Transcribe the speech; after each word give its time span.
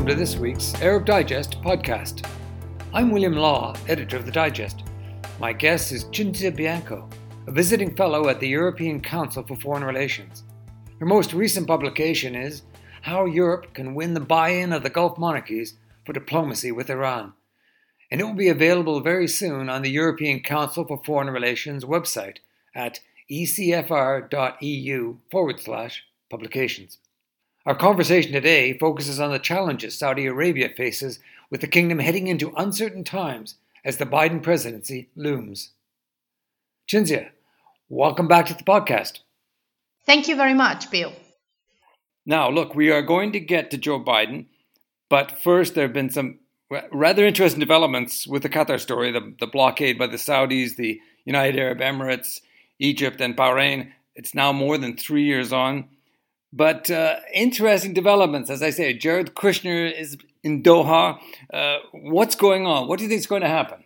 Welcome 0.00 0.16
to 0.16 0.18
this 0.18 0.36
week's 0.36 0.74
Arab 0.80 1.04
Digest 1.04 1.60
podcast. 1.60 2.26
I'm 2.94 3.10
William 3.10 3.34
Law, 3.34 3.74
editor 3.86 4.16
of 4.16 4.24
the 4.24 4.32
Digest. 4.32 4.82
My 5.38 5.52
guest 5.52 5.92
is 5.92 6.06
Cinzia 6.06 6.56
Bianco, 6.56 7.06
a 7.46 7.52
visiting 7.52 7.94
fellow 7.94 8.30
at 8.30 8.40
the 8.40 8.48
European 8.48 9.02
Council 9.02 9.42
for 9.42 9.56
Foreign 9.56 9.84
Relations. 9.84 10.44
Her 11.00 11.04
most 11.04 11.34
recent 11.34 11.66
publication 11.66 12.34
is 12.34 12.62
How 13.02 13.26
Europe 13.26 13.74
Can 13.74 13.94
Win 13.94 14.14
the 14.14 14.20
Buy 14.20 14.48
In 14.48 14.72
of 14.72 14.82
the 14.82 14.88
Gulf 14.88 15.18
Monarchies 15.18 15.74
for 16.06 16.14
Diplomacy 16.14 16.72
with 16.72 16.88
Iran. 16.88 17.34
And 18.10 18.22
it 18.22 18.24
will 18.24 18.32
be 18.32 18.48
available 18.48 19.00
very 19.00 19.28
soon 19.28 19.68
on 19.68 19.82
the 19.82 19.90
European 19.90 20.40
Council 20.40 20.86
for 20.86 21.02
Foreign 21.04 21.28
Relations 21.28 21.84
website 21.84 22.38
at 22.74 23.00
ecfr.eu 23.30 25.18
forward 25.30 25.60
slash 25.60 26.04
publications. 26.30 26.96
Our 27.66 27.74
conversation 27.74 28.32
today 28.32 28.78
focuses 28.78 29.20
on 29.20 29.32
the 29.32 29.38
challenges 29.38 29.98
Saudi 29.98 30.24
Arabia 30.24 30.70
faces 30.70 31.20
with 31.50 31.60
the 31.60 31.66
kingdom 31.66 31.98
heading 31.98 32.26
into 32.26 32.54
uncertain 32.56 33.04
times 33.04 33.56
as 33.84 33.98
the 33.98 34.06
Biden 34.06 34.42
presidency 34.42 35.10
looms. 35.14 35.72
Cinzia, 36.90 37.28
welcome 37.90 38.26
back 38.26 38.46
to 38.46 38.54
the 38.54 38.64
podcast. 38.64 39.18
Thank 40.06 40.26
you 40.26 40.36
very 40.36 40.54
much, 40.54 40.90
Bill. 40.90 41.12
Now, 42.24 42.48
look, 42.48 42.74
we 42.74 42.90
are 42.90 43.02
going 43.02 43.32
to 43.32 43.40
get 43.40 43.70
to 43.72 43.76
Joe 43.76 44.02
Biden, 44.02 44.46
but 45.10 45.42
first 45.42 45.74
there 45.74 45.84
have 45.84 45.92
been 45.92 46.08
some 46.08 46.38
rather 46.90 47.26
interesting 47.26 47.60
developments 47.60 48.26
with 48.26 48.42
the 48.42 48.48
Qatar 48.48 48.80
story, 48.80 49.12
the, 49.12 49.34
the 49.38 49.46
blockade 49.46 49.98
by 49.98 50.06
the 50.06 50.16
Saudis, 50.16 50.76
the 50.76 50.98
United 51.26 51.60
Arab 51.60 51.80
Emirates, 51.80 52.40
Egypt, 52.78 53.20
and 53.20 53.36
Bahrain. 53.36 53.92
It's 54.14 54.34
now 54.34 54.50
more 54.50 54.78
than 54.78 54.96
three 54.96 55.24
years 55.24 55.52
on. 55.52 55.90
But 56.52 56.90
uh, 56.90 57.16
interesting 57.32 57.94
developments, 57.94 58.50
as 58.50 58.62
I 58.62 58.70
say. 58.70 58.92
Jared 58.92 59.34
Kushner 59.34 59.92
is 59.92 60.16
in 60.42 60.62
Doha. 60.62 61.18
Uh, 61.52 61.78
what's 61.92 62.34
going 62.34 62.66
on? 62.66 62.88
What 62.88 62.98
do 62.98 63.04
you 63.04 63.08
think 63.08 63.20
is 63.20 63.26
going 63.26 63.42
to 63.42 63.48
happen? 63.48 63.84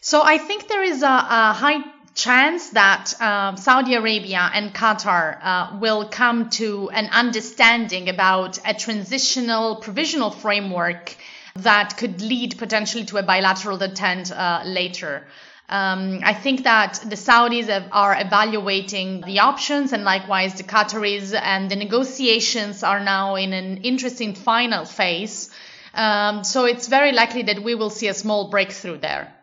So 0.00 0.22
I 0.22 0.38
think 0.38 0.68
there 0.68 0.82
is 0.82 1.02
a, 1.02 1.06
a 1.06 1.52
high 1.52 1.84
chance 2.14 2.70
that 2.70 3.14
uh, 3.20 3.54
Saudi 3.56 3.94
Arabia 3.94 4.50
and 4.52 4.74
Qatar 4.74 5.38
uh, 5.40 5.78
will 5.80 6.08
come 6.08 6.50
to 6.50 6.90
an 6.90 7.06
understanding 7.12 8.08
about 8.08 8.58
a 8.64 8.74
transitional 8.74 9.76
provisional 9.76 10.30
framework 10.30 11.14
that 11.56 11.96
could 11.96 12.20
lead 12.20 12.58
potentially 12.58 13.04
to 13.06 13.18
a 13.18 13.22
bilateral 13.22 13.82
intent 13.82 14.32
uh, 14.32 14.62
later. 14.64 15.26
Um, 15.70 16.20
I 16.24 16.32
think 16.32 16.64
that 16.64 17.00
the 17.04 17.16
Saudis 17.16 17.66
have, 17.68 17.88
are 17.92 18.16
evaluating 18.18 19.20
the 19.20 19.40
options, 19.40 19.92
and 19.92 20.02
likewise 20.02 20.54
the 20.54 20.62
Qataris, 20.62 21.38
and 21.38 21.70
the 21.70 21.76
negotiations 21.76 22.82
are 22.82 23.00
now 23.00 23.34
in 23.34 23.52
an 23.52 23.78
interesting 23.78 24.34
final 24.34 24.86
phase. 24.86 25.50
Um, 25.92 26.42
so 26.44 26.64
it's 26.64 26.88
very 26.88 27.12
likely 27.12 27.42
that 27.42 27.62
we 27.62 27.74
will 27.74 27.90
see 27.90 28.08
a 28.08 28.14
small 28.14 28.48
breakthrough 28.50 28.98
there. 28.98 29.34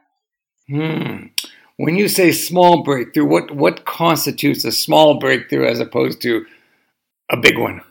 Hmm. 0.68 1.28
When 1.78 1.96
you 1.96 2.08
say 2.08 2.32
small 2.32 2.84
breakthrough, 2.84 3.26
what 3.26 3.52
what 3.52 3.86
constitutes 3.86 4.64
a 4.66 4.72
small 4.72 5.20
breakthrough 5.20 5.68
as 5.68 5.80
opposed 5.80 6.22
to 6.22 6.46
a 7.30 7.38
big 7.38 7.58
one? 7.58 7.82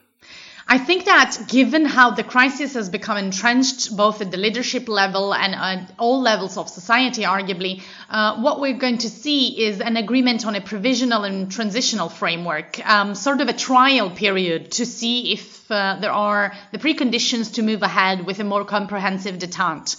I 0.66 0.78
think 0.78 1.04
that 1.04 1.36
given 1.48 1.84
how 1.84 2.10
the 2.12 2.24
crisis 2.24 2.72
has 2.74 2.88
become 2.88 3.18
entrenched 3.18 3.94
both 3.94 4.22
at 4.22 4.30
the 4.30 4.38
leadership 4.38 4.88
level 4.88 5.34
and 5.34 5.54
at 5.54 5.92
all 5.98 6.22
levels 6.22 6.56
of 6.56 6.70
society, 6.70 7.22
arguably, 7.22 7.82
uh, 8.08 8.40
what 8.40 8.60
we're 8.60 8.78
going 8.78 8.98
to 8.98 9.10
see 9.10 9.66
is 9.66 9.80
an 9.80 9.98
agreement 9.98 10.46
on 10.46 10.54
a 10.54 10.62
provisional 10.62 11.24
and 11.24 11.52
transitional 11.52 12.08
framework, 12.08 12.84
um, 12.88 13.14
sort 13.14 13.42
of 13.42 13.48
a 13.48 13.52
trial 13.52 14.10
period 14.10 14.70
to 14.72 14.86
see 14.86 15.32
if 15.32 15.70
uh, 15.70 15.98
there 16.00 16.12
are 16.12 16.54
the 16.72 16.78
preconditions 16.78 17.54
to 17.54 17.62
move 17.62 17.82
ahead 17.82 18.24
with 18.24 18.40
a 18.40 18.44
more 18.44 18.64
comprehensive 18.64 19.38
detente. 19.38 19.96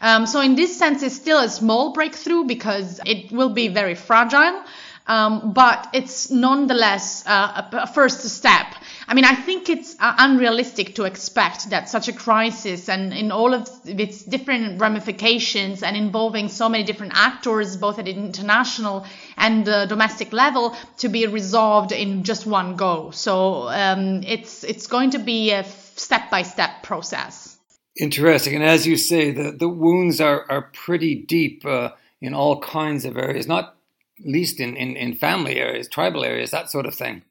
Um, 0.00 0.26
so 0.26 0.40
in 0.40 0.54
this 0.56 0.78
sense, 0.78 1.02
it's 1.02 1.16
still 1.16 1.40
a 1.40 1.48
small 1.48 1.92
breakthrough 1.92 2.44
because 2.44 3.00
it 3.04 3.32
will 3.32 3.50
be 3.50 3.68
very 3.68 3.94
fragile. 3.94 4.62
Um, 5.06 5.52
but 5.52 5.88
it's 5.92 6.30
nonetheless 6.30 7.24
uh, 7.26 7.68
a, 7.72 7.86
first 7.86 8.22
step. 8.22 8.74
I 9.06 9.14
mean, 9.14 9.24
I 9.24 9.36
think 9.36 9.68
it's 9.68 9.94
uh, 10.00 10.14
unrealistic 10.18 10.96
to 10.96 11.04
expect 11.04 11.70
that 11.70 11.88
such 11.88 12.08
a 12.08 12.12
crisis 12.12 12.88
and 12.88 13.12
in 13.12 13.30
all 13.30 13.54
of 13.54 13.68
its 13.84 14.24
different 14.24 14.80
ramifications 14.80 15.84
and 15.84 15.96
involving 15.96 16.48
so 16.48 16.68
many 16.68 16.82
different 16.82 17.12
actors, 17.14 17.76
both 17.76 18.00
at 18.00 18.08
international 18.08 19.06
and 19.36 19.68
uh, 19.68 19.86
domestic 19.86 20.32
level, 20.32 20.76
to 20.98 21.08
be 21.08 21.24
resolved 21.28 21.92
in 21.92 22.24
just 22.24 22.44
one 22.44 22.74
go. 22.74 23.12
So 23.12 23.68
um, 23.68 24.24
it's 24.24 24.64
it's 24.64 24.88
going 24.88 25.10
to 25.10 25.20
be 25.20 25.52
a 25.52 25.62
step 25.94 26.30
by 26.32 26.42
step 26.42 26.82
process. 26.82 27.56
Interesting, 27.98 28.56
and 28.56 28.64
as 28.64 28.88
you 28.88 28.96
say, 28.96 29.30
the 29.30 29.52
the 29.52 29.68
wounds 29.68 30.20
are 30.20 30.44
are 30.50 30.62
pretty 30.72 31.14
deep 31.14 31.64
uh, 31.64 31.90
in 32.20 32.34
all 32.34 32.60
kinds 32.60 33.04
of 33.04 33.16
areas, 33.16 33.46
not 33.46 33.75
least 34.20 34.60
in, 34.60 34.76
in, 34.76 34.96
in 34.96 35.16
family 35.16 35.56
areas, 35.56 35.88
tribal 35.88 36.24
areas, 36.24 36.50
that 36.50 36.70
sort 36.70 36.86
of 36.86 36.94
thing. 36.94 37.22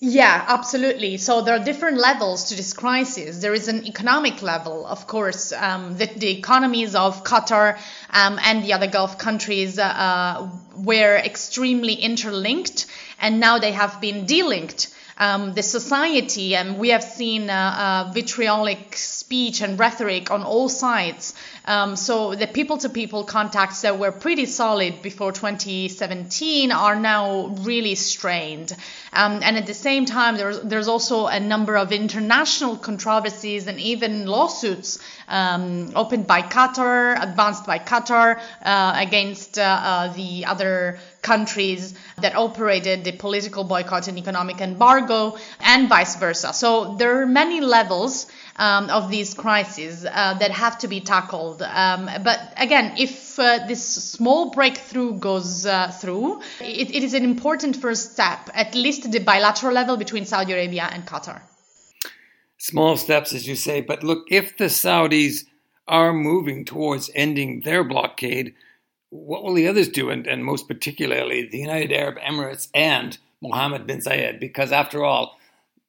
Yeah, 0.00 0.44
absolutely. 0.48 1.16
So 1.16 1.40
there 1.40 1.54
are 1.54 1.64
different 1.64 1.96
levels 1.96 2.50
to 2.50 2.56
this 2.56 2.74
crisis. 2.74 3.38
There 3.38 3.54
is 3.54 3.68
an 3.68 3.86
economic 3.86 4.42
level, 4.42 4.84
of 4.86 5.06
course. 5.06 5.50
Um, 5.52 5.96
the, 5.96 6.06
the, 6.06 6.30
economies 6.36 6.94
of 6.94 7.24
Qatar 7.24 7.78
um, 8.10 8.38
and 8.44 8.62
the 8.62 8.74
other 8.74 8.86
Gulf 8.86 9.16
countries 9.16 9.78
uh, 9.78 10.50
were 10.76 11.16
extremely 11.16 11.94
interlinked, 11.94 12.86
and 13.18 13.40
now 13.40 13.58
they 13.58 13.72
have 13.72 13.98
been 14.00 14.26
delinked. 14.26 14.92
Um, 15.16 15.54
the 15.54 15.62
society, 15.62 16.56
and 16.56 16.76
we 16.76 16.90
have 16.90 17.04
seen 17.04 17.48
uh, 17.48 17.54
uh, 18.08 18.12
vitriolic 18.12 18.96
speech 18.96 19.62
and 19.62 19.78
rhetoric 19.78 20.30
on 20.30 20.42
all 20.42 20.68
sides 20.68 21.34
um, 21.66 21.96
so 21.96 22.34
the 22.34 22.46
people 22.46 22.78
to 22.78 22.88
people 22.88 23.24
contacts 23.24 23.82
that 23.82 23.98
were 23.98 24.12
pretty 24.12 24.44
solid 24.44 25.00
before 25.00 25.32
2017 25.32 26.72
are 26.72 26.96
now 26.96 27.46
really 27.60 27.94
strained. 27.94 28.72
Um, 29.12 29.40
and 29.42 29.56
at 29.56 29.66
the 29.66 29.74
same 29.74 30.04
time, 30.04 30.36
there's, 30.36 30.60
there's 30.60 30.88
also 30.88 31.26
a 31.26 31.40
number 31.40 31.76
of 31.76 31.92
international 31.92 32.76
controversies 32.76 33.66
and 33.66 33.80
even 33.80 34.26
lawsuits 34.26 34.98
um, 35.28 35.92
opened 35.94 36.26
by 36.26 36.42
Qatar, 36.42 37.22
advanced 37.22 37.64
by 37.64 37.78
Qatar 37.78 38.40
uh, 38.62 38.92
against 38.96 39.58
uh, 39.58 39.62
uh, 39.62 40.12
the 40.12 40.44
other 40.44 40.98
countries 41.22 41.94
that 42.18 42.36
operated 42.36 43.04
the 43.04 43.12
political 43.12 43.64
boycott 43.64 44.08
and 44.08 44.18
economic 44.18 44.60
embargo, 44.60 45.36
and 45.60 45.88
vice 45.88 46.16
versa. 46.16 46.52
So 46.52 46.96
there 46.96 47.22
are 47.22 47.26
many 47.26 47.60
levels 47.60 48.26
um, 48.56 48.90
of 48.90 49.10
these 49.10 49.34
crises 49.34 50.04
uh, 50.04 50.34
that 50.34 50.50
have 50.50 50.78
to 50.78 50.88
be 50.88 51.00
tackled. 51.00 51.53
Um, 51.62 52.08
but 52.22 52.52
again, 52.56 52.94
if 52.98 53.38
uh, 53.38 53.66
this 53.66 53.84
small 53.84 54.50
breakthrough 54.50 55.18
goes 55.18 55.66
uh, 55.66 55.90
through, 55.90 56.40
it, 56.60 56.94
it 56.94 57.02
is 57.02 57.14
an 57.14 57.24
important 57.24 57.76
first 57.76 58.12
step, 58.12 58.50
at 58.54 58.74
least 58.74 59.04
at 59.06 59.12
the 59.12 59.20
bilateral 59.20 59.72
level 59.72 59.96
between 59.96 60.24
Saudi 60.24 60.52
Arabia 60.52 60.88
and 60.92 61.06
Qatar. 61.06 61.40
Small 62.58 62.96
steps, 62.96 63.32
as 63.32 63.46
you 63.46 63.56
say. 63.56 63.80
But 63.80 64.02
look, 64.02 64.24
if 64.30 64.56
the 64.56 64.66
Saudis 64.66 65.44
are 65.86 66.12
moving 66.12 66.64
towards 66.64 67.10
ending 67.14 67.60
their 67.60 67.84
blockade, 67.84 68.54
what 69.10 69.44
will 69.44 69.54
the 69.54 69.68
others 69.68 69.88
do? 69.88 70.10
And, 70.10 70.26
and 70.26 70.44
most 70.44 70.66
particularly 70.66 71.46
the 71.46 71.58
United 71.58 71.92
Arab 71.92 72.18
Emirates 72.18 72.68
and 72.74 73.18
Mohammed 73.40 73.86
bin 73.86 73.98
Zayed, 73.98 74.40
because 74.40 74.72
after 74.72 75.04
all, 75.04 75.38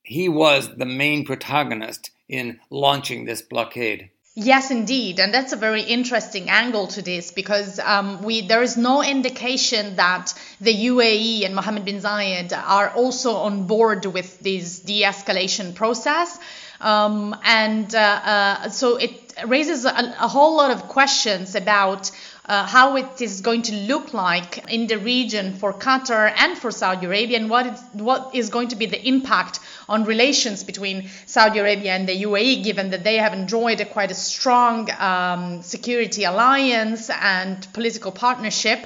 he 0.03 0.27
was 0.29 0.75
the 0.75 0.85
main 0.85 1.25
protagonist 1.25 2.11
in 2.27 2.59
launching 2.69 3.25
this 3.25 3.41
blockade. 3.41 4.09
Yes, 4.37 4.69
indeed, 4.69 5.21
and 5.21 5.33
that's 5.33 5.53
a 5.53 5.55
very 5.55 5.81
interesting 5.81 6.49
angle 6.49 6.87
to 6.87 7.01
this 7.01 7.31
because 7.31 7.79
um, 7.79 8.21
we 8.21 8.41
there 8.41 8.61
is 8.61 8.75
no 8.75 9.01
indication 9.01 9.95
that 9.95 10.33
the 10.59 10.73
UAE 10.73 11.45
and 11.45 11.55
Mohammed 11.55 11.85
bin 11.85 12.01
Zayed 12.01 12.51
are 12.51 12.89
also 12.89 13.35
on 13.35 13.65
board 13.65 14.05
with 14.05 14.37
this 14.41 14.79
de-escalation 14.79 15.73
process, 15.73 16.37
um, 16.81 17.33
and 17.45 17.95
uh, 17.95 17.97
uh, 17.97 18.69
so 18.71 18.97
it 18.97 19.33
raises 19.47 19.85
a, 19.85 20.15
a, 20.19 20.27
whole 20.27 20.57
lot 20.57 20.71
of 20.71 20.89
questions 20.89 21.55
about 21.55 22.11
uh, 22.47 22.65
how 22.65 22.95
it 22.95 23.21
is 23.21 23.41
going 23.41 23.63
to 23.63 23.73
look 23.73 24.13
like 24.13 24.71
in 24.71 24.87
the 24.87 24.97
region 24.97 25.53
for 25.53 25.73
Qatar 25.73 26.31
and 26.37 26.57
for 26.57 26.71
Saudi 26.71 27.05
Arabia, 27.07 27.37
and 27.39 27.49
what 27.49 27.65
is, 27.65 27.81
what 27.93 28.35
is 28.35 28.49
going 28.49 28.67
to 28.69 28.75
be 28.75 28.85
the 28.85 29.07
impact 29.07 29.59
on 29.89 30.03
relations 30.05 30.63
between 30.63 31.09
Saudi 31.25 31.59
Arabia 31.59 31.93
and 31.93 32.07
the 32.07 32.23
UAE, 32.23 32.63
given 32.63 32.91
that 32.91 33.03
they 33.03 33.15
have 33.15 33.33
enjoyed 33.33 33.81
a 33.81 33.85
quite 33.85 34.11
a 34.11 34.15
strong 34.15 34.89
um, 34.99 35.61
security 35.61 36.23
alliance 36.23 37.09
and 37.09 37.67
political 37.73 38.11
partnership. 38.11 38.85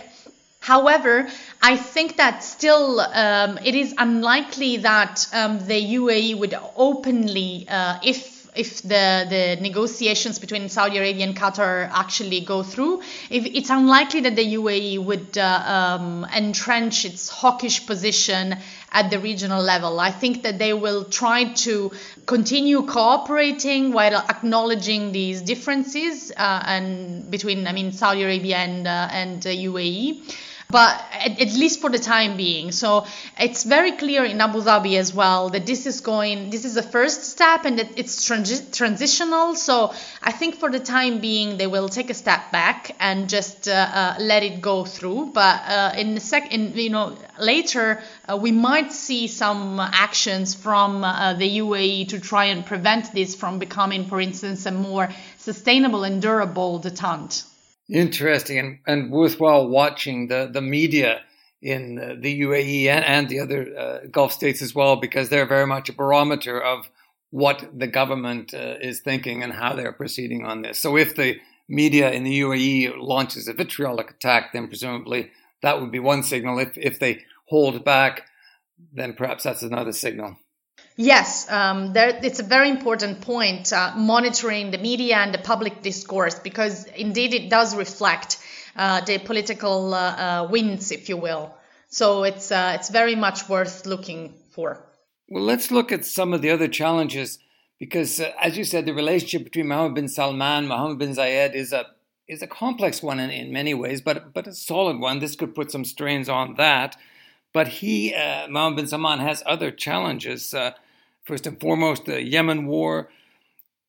However, 0.61 1.27
I 1.61 1.77
think 1.77 2.17
that 2.17 2.43
still 2.43 2.99
um, 2.99 3.59
it 3.63 3.75
is 3.75 3.93
unlikely 3.97 4.77
that 4.77 5.27
um, 5.33 5.59
the 5.65 5.95
UAE 5.95 6.37
would 6.37 6.53
openly, 6.75 7.65
uh, 7.69 7.99
if 8.03 8.28
if 8.55 8.81
the 8.81 9.25
the 9.29 9.57
negotiations 9.61 10.39
between 10.39 10.69
Saudi 10.69 10.97
Arabia 10.97 11.25
and 11.25 11.35
Qatar 11.35 11.89
actually 11.91 12.41
go 12.41 12.63
through, 12.63 13.01
if 13.29 13.45
it's 13.45 13.69
unlikely 13.69 14.21
that 14.21 14.35
the 14.35 14.53
UAE 14.55 15.03
would 15.03 15.37
uh, 15.37 15.97
um, 15.99 16.25
entrench 16.35 17.05
its 17.05 17.29
hawkish 17.29 17.85
position 17.85 18.55
at 18.91 19.09
the 19.11 19.19
regional 19.19 19.61
level. 19.61 19.99
I 19.99 20.11
think 20.11 20.43
that 20.43 20.57
they 20.57 20.73
will 20.73 21.05
try 21.05 21.53
to 21.65 21.91
continue 22.25 22.83
cooperating 22.83 23.93
while 23.93 24.15
acknowledging 24.15 25.11
these 25.11 25.41
differences 25.41 26.31
uh, 26.35 26.63
and 26.65 27.29
between, 27.29 27.67
I 27.67 27.73
mean, 27.73 27.91
Saudi 27.91 28.23
Arabia 28.23 28.57
and 28.57 28.87
uh, 28.87 29.09
and 29.11 29.41
UAE 29.43 30.23
but 30.71 31.03
at, 31.11 31.39
at, 31.41 31.53
least 31.53 31.81
for 31.81 31.89
the 31.89 31.97
time 31.97 32.37
being. 32.37 32.71
So 32.71 33.07
it's 33.39 33.63
very 33.63 33.93
clear 33.93 34.23
in 34.23 34.39
Abu 34.39 34.61
Dhabi 34.61 34.99
as 34.99 35.11
well 35.11 35.49
that 35.49 35.65
this 35.65 35.87
is 35.87 36.01
going, 36.01 36.51
this 36.51 36.63
is 36.63 36.75
the 36.75 36.83
first 36.83 37.23
step 37.23 37.65
and 37.65 37.79
that 37.79 37.97
it's 37.97 38.29
transi- 38.29 38.71
transitional. 38.71 39.55
So 39.55 39.91
I 40.21 40.31
think 40.31 40.55
for 40.55 40.69
the 40.69 40.79
time 40.79 41.21
being, 41.21 41.57
they 41.57 41.65
will 41.65 41.89
take 41.89 42.11
a 42.11 42.13
step 42.13 42.51
back 42.51 42.95
and 42.99 43.27
just 43.27 43.67
uh, 43.67 43.71
uh, 43.71 44.15
let 44.19 44.43
it 44.43 44.61
go 44.61 44.85
through. 44.85 45.31
But 45.33 45.61
uh, 45.65 45.93
in 45.97 46.13
the 46.13 46.21
second, 46.21 46.75
you 46.75 46.91
know, 46.91 47.17
later 47.39 48.03
uh, 48.31 48.37
we 48.37 48.51
might 48.51 48.93
see 48.93 49.27
some 49.27 49.79
actions 49.79 50.53
from 50.53 51.03
uh, 51.03 51.33
the 51.33 51.57
UAE 51.57 52.09
to 52.09 52.19
try 52.19 52.45
and 52.45 52.63
prevent 52.63 53.11
this 53.11 53.33
from 53.33 53.57
becoming, 53.57 54.05
for 54.05 54.21
instance, 54.21 54.67
a 54.67 54.71
more 54.71 55.09
sustainable 55.39 56.03
and 56.03 56.21
durable 56.21 56.79
detente. 56.79 57.43
Interesting 57.89 58.59
and, 58.59 58.79
and 58.85 59.11
worthwhile 59.11 59.67
watching 59.67 60.27
the, 60.27 60.49
the 60.51 60.61
media 60.61 61.21
in 61.61 61.99
uh, 61.99 62.15
the 62.19 62.41
UAE 62.41 62.85
and, 62.85 63.03
and 63.03 63.29
the 63.29 63.39
other 63.39 63.77
uh, 63.77 63.99
Gulf 64.11 64.31
states 64.31 64.61
as 64.61 64.75
well, 64.75 64.95
because 64.95 65.29
they're 65.29 65.47
very 65.47 65.67
much 65.67 65.89
a 65.89 65.93
barometer 65.93 66.61
of 66.61 66.89
what 67.31 67.67
the 67.77 67.87
government 67.87 68.53
uh, 68.53 68.75
is 68.79 69.01
thinking 69.01 69.43
and 69.43 69.53
how 69.53 69.73
they're 69.73 69.91
proceeding 69.91 70.45
on 70.45 70.61
this. 70.61 70.79
So 70.79 70.97
if 70.97 71.15
the 71.15 71.37
media 71.67 72.11
in 72.11 72.23
the 72.23 72.41
UAE 72.41 72.97
launches 72.97 73.47
a 73.47 73.53
vitriolic 73.53 74.11
attack, 74.11 74.53
then 74.53 74.67
presumably 74.67 75.31
that 75.61 75.79
would 75.81 75.91
be 75.91 75.99
one 75.99 76.23
signal. 76.23 76.59
If, 76.59 76.77
if 76.77 76.99
they 76.99 77.23
hold 77.47 77.83
back, 77.83 78.27
then 78.93 79.13
perhaps 79.13 79.43
that's 79.43 79.63
another 79.63 79.93
signal. 79.93 80.37
Yes, 81.01 81.49
um, 81.49 81.93
there, 81.93 82.19
it's 82.23 82.41
a 82.41 82.43
very 82.43 82.69
important 82.69 83.21
point, 83.21 83.71
uh, 83.71 83.93
monitoring 83.95 84.71
the 84.71 84.77
media 84.77 85.15
and 85.15 85.33
the 85.33 85.37
public 85.37 85.81
discourse, 85.81 86.37
because 86.37 86.83
indeed 86.87 87.33
it 87.33 87.49
does 87.49 87.73
reflect 87.73 88.37
uh, 88.75 88.99
the 89.05 89.17
political 89.17 89.93
uh, 89.93 89.97
uh 89.99 90.47
winds, 90.51 90.91
if 90.91 91.07
you 91.07 91.15
will. 91.15 91.55
So 91.87 92.25
it's, 92.25 92.51
uh, 92.51 92.73
it's 92.75 92.89
very 92.89 93.15
much 93.15 93.47
worth 93.47 93.85
looking 93.85 94.33
for. 94.51 94.83
Well, 95.29 95.45
let's 95.45 95.71
look 95.71 95.93
at 95.93 96.03
some 96.03 96.33
of 96.33 96.41
the 96.41 96.49
other 96.49 96.67
challenges, 96.67 97.39
because 97.79 98.19
uh, 98.19 98.33
as 98.37 98.57
you 98.57 98.65
said, 98.65 98.85
the 98.85 98.93
relationship 98.93 99.45
between 99.45 99.69
Mohammed 99.69 99.95
bin 99.95 100.09
Salman, 100.09 100.57
and 100.57 100.67
Mohammed 100.67 100.97
bin 100.97 101.11
Zayed 101.15 101.55
is 101.55 101.71
a 101.71 101.85
is 102.27 102.41
a 102.41 102.47
complex 102.47 103.01
one 103.01 103.21
in, 103.21 103.29
in 103.29 103.53
many 103.53 103.73
ways, 103.73 104.01
but 104.01 104.33
but 104.33 104.47
a 104.47 104.53
solid 104.53 104.99
one. 104.99 105.19
This 105.19 105.37
could 105.37 105.55
put 105.55 105.71
some 105.71 105.85
strains 105.85 106.27
on 106.27 106.55
that. 106.55 106.97
But 107.53 107.69
he, 107.79 108.13
Mohammed 108.49 108.75
bin 108.75 108.87
Salman, 108.87 109.19
has 109.19 109.41
other 109.45 109.71
challenges. 109.71 110.53
First 111.29 111.45
and 111.45 111.61
foremost, 111.61 112.05
the 112.05 112.23
Yemen 112.23 112.65
war. 112.65 113.11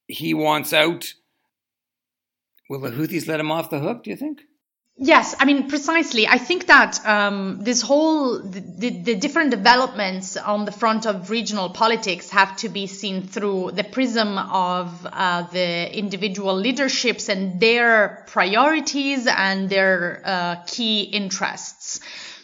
He 0.07 0.35
wants 0.35 0.75
out. 0.75 1.15
Will 2.69 2.81
the 2.81 2.91
Houthis 2.91 3.27
let 3.27 3.41
him 3.41 3.51
off 3.51 3.71
the 3.71 3.79
hook, 3.79 4.05
do 4.05 4.11
you 4.11 4.17
think? 4.17 4.43
Yes, 5.03 5.35
I 5.41 5.47
mean 5.47 5.71
precisely. 5.71 6.29
I 6.29 6.37
think 6.37 6.67
that 6.67 7.01
um, 7.07 7.61
this 7.63 7.81
whole 7.81 8.39
the, 8.39 8.91
the, 8.91 9.15
different 9.15 9.51
developments 9.51 10.37
on 10.37 10.67
the 10.67 10.73
front 10.73 11.07
of 11.07 11.31
regional 11.31 11.71
politics 11.71 12.29
have 12.29 12.55
to 12.59 12.69
be 12.69 12.87
seen 12.87 13.23
through 13.23 13.71
the 13.73 13.85
prism 13.85 14.37
of 14.37 15.07
uh, 15.07 15.45
the 15.51 15.99
individual 15.99 16.55
leaderships 16.55 17.31
and 17.31 17.59
their 17.59 18.23
priorities 18.27 19.27
and 19.27 19.71
their 19.71 20.21
uh, 20.23 20.57
key 20.67 21.05
interests. 21.05 21.80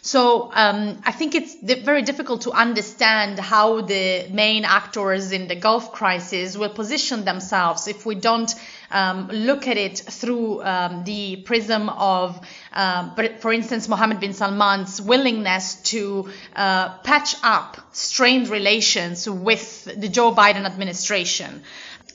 So 0.07 0.49
um, 0.53 1.01
I 1.03 1.11
think 1.11 1.35
it's 1.35 1.53
very 1.83 2.01
difficult 2.01 2.43
to 2.43 2.51
understand 2.51 3.37
how 3.39 3.81
the 3.81 4.29
main 4.31 4.63
actors 4.63 5.33
in 5.33 5.49
the 5.49 5.55
Gulf 5.55 5.91
crisis 5.91 6.55
will 6.55 6.69
position 6.69 7.25
themselves 7.25 7.89
if 7.89 8.05
we 8.05 8.15
don't 8.15 8.49
um, 8.89 9.27
look 9.27 9.67
at 9.67 9.75
it 9.75 9.97
through 9.97 10.63
um, 10.63 11.03
the 11.03 11.35
prism 11.35 11.89
of, 11.89 12.39
uh, 12.71 13.13
for 13.41 13.51
instance, 13.51 13.89
Mohammed 13.89 14.21
bin 14.21 14.31
Salman's 14.31 15.01
willingness 15.01 15.75
to 15.91 16.29
uh, 16.55 16.97
patch 16.99 17.35
up 17.43 17.75
strained 17.91 18.47
relations 18.47 19.29
with 19.29 19.83
the 19.93 20.07
Joe 20.07 20.33
Biden 20.33 20.65
administration. 20.65 21.63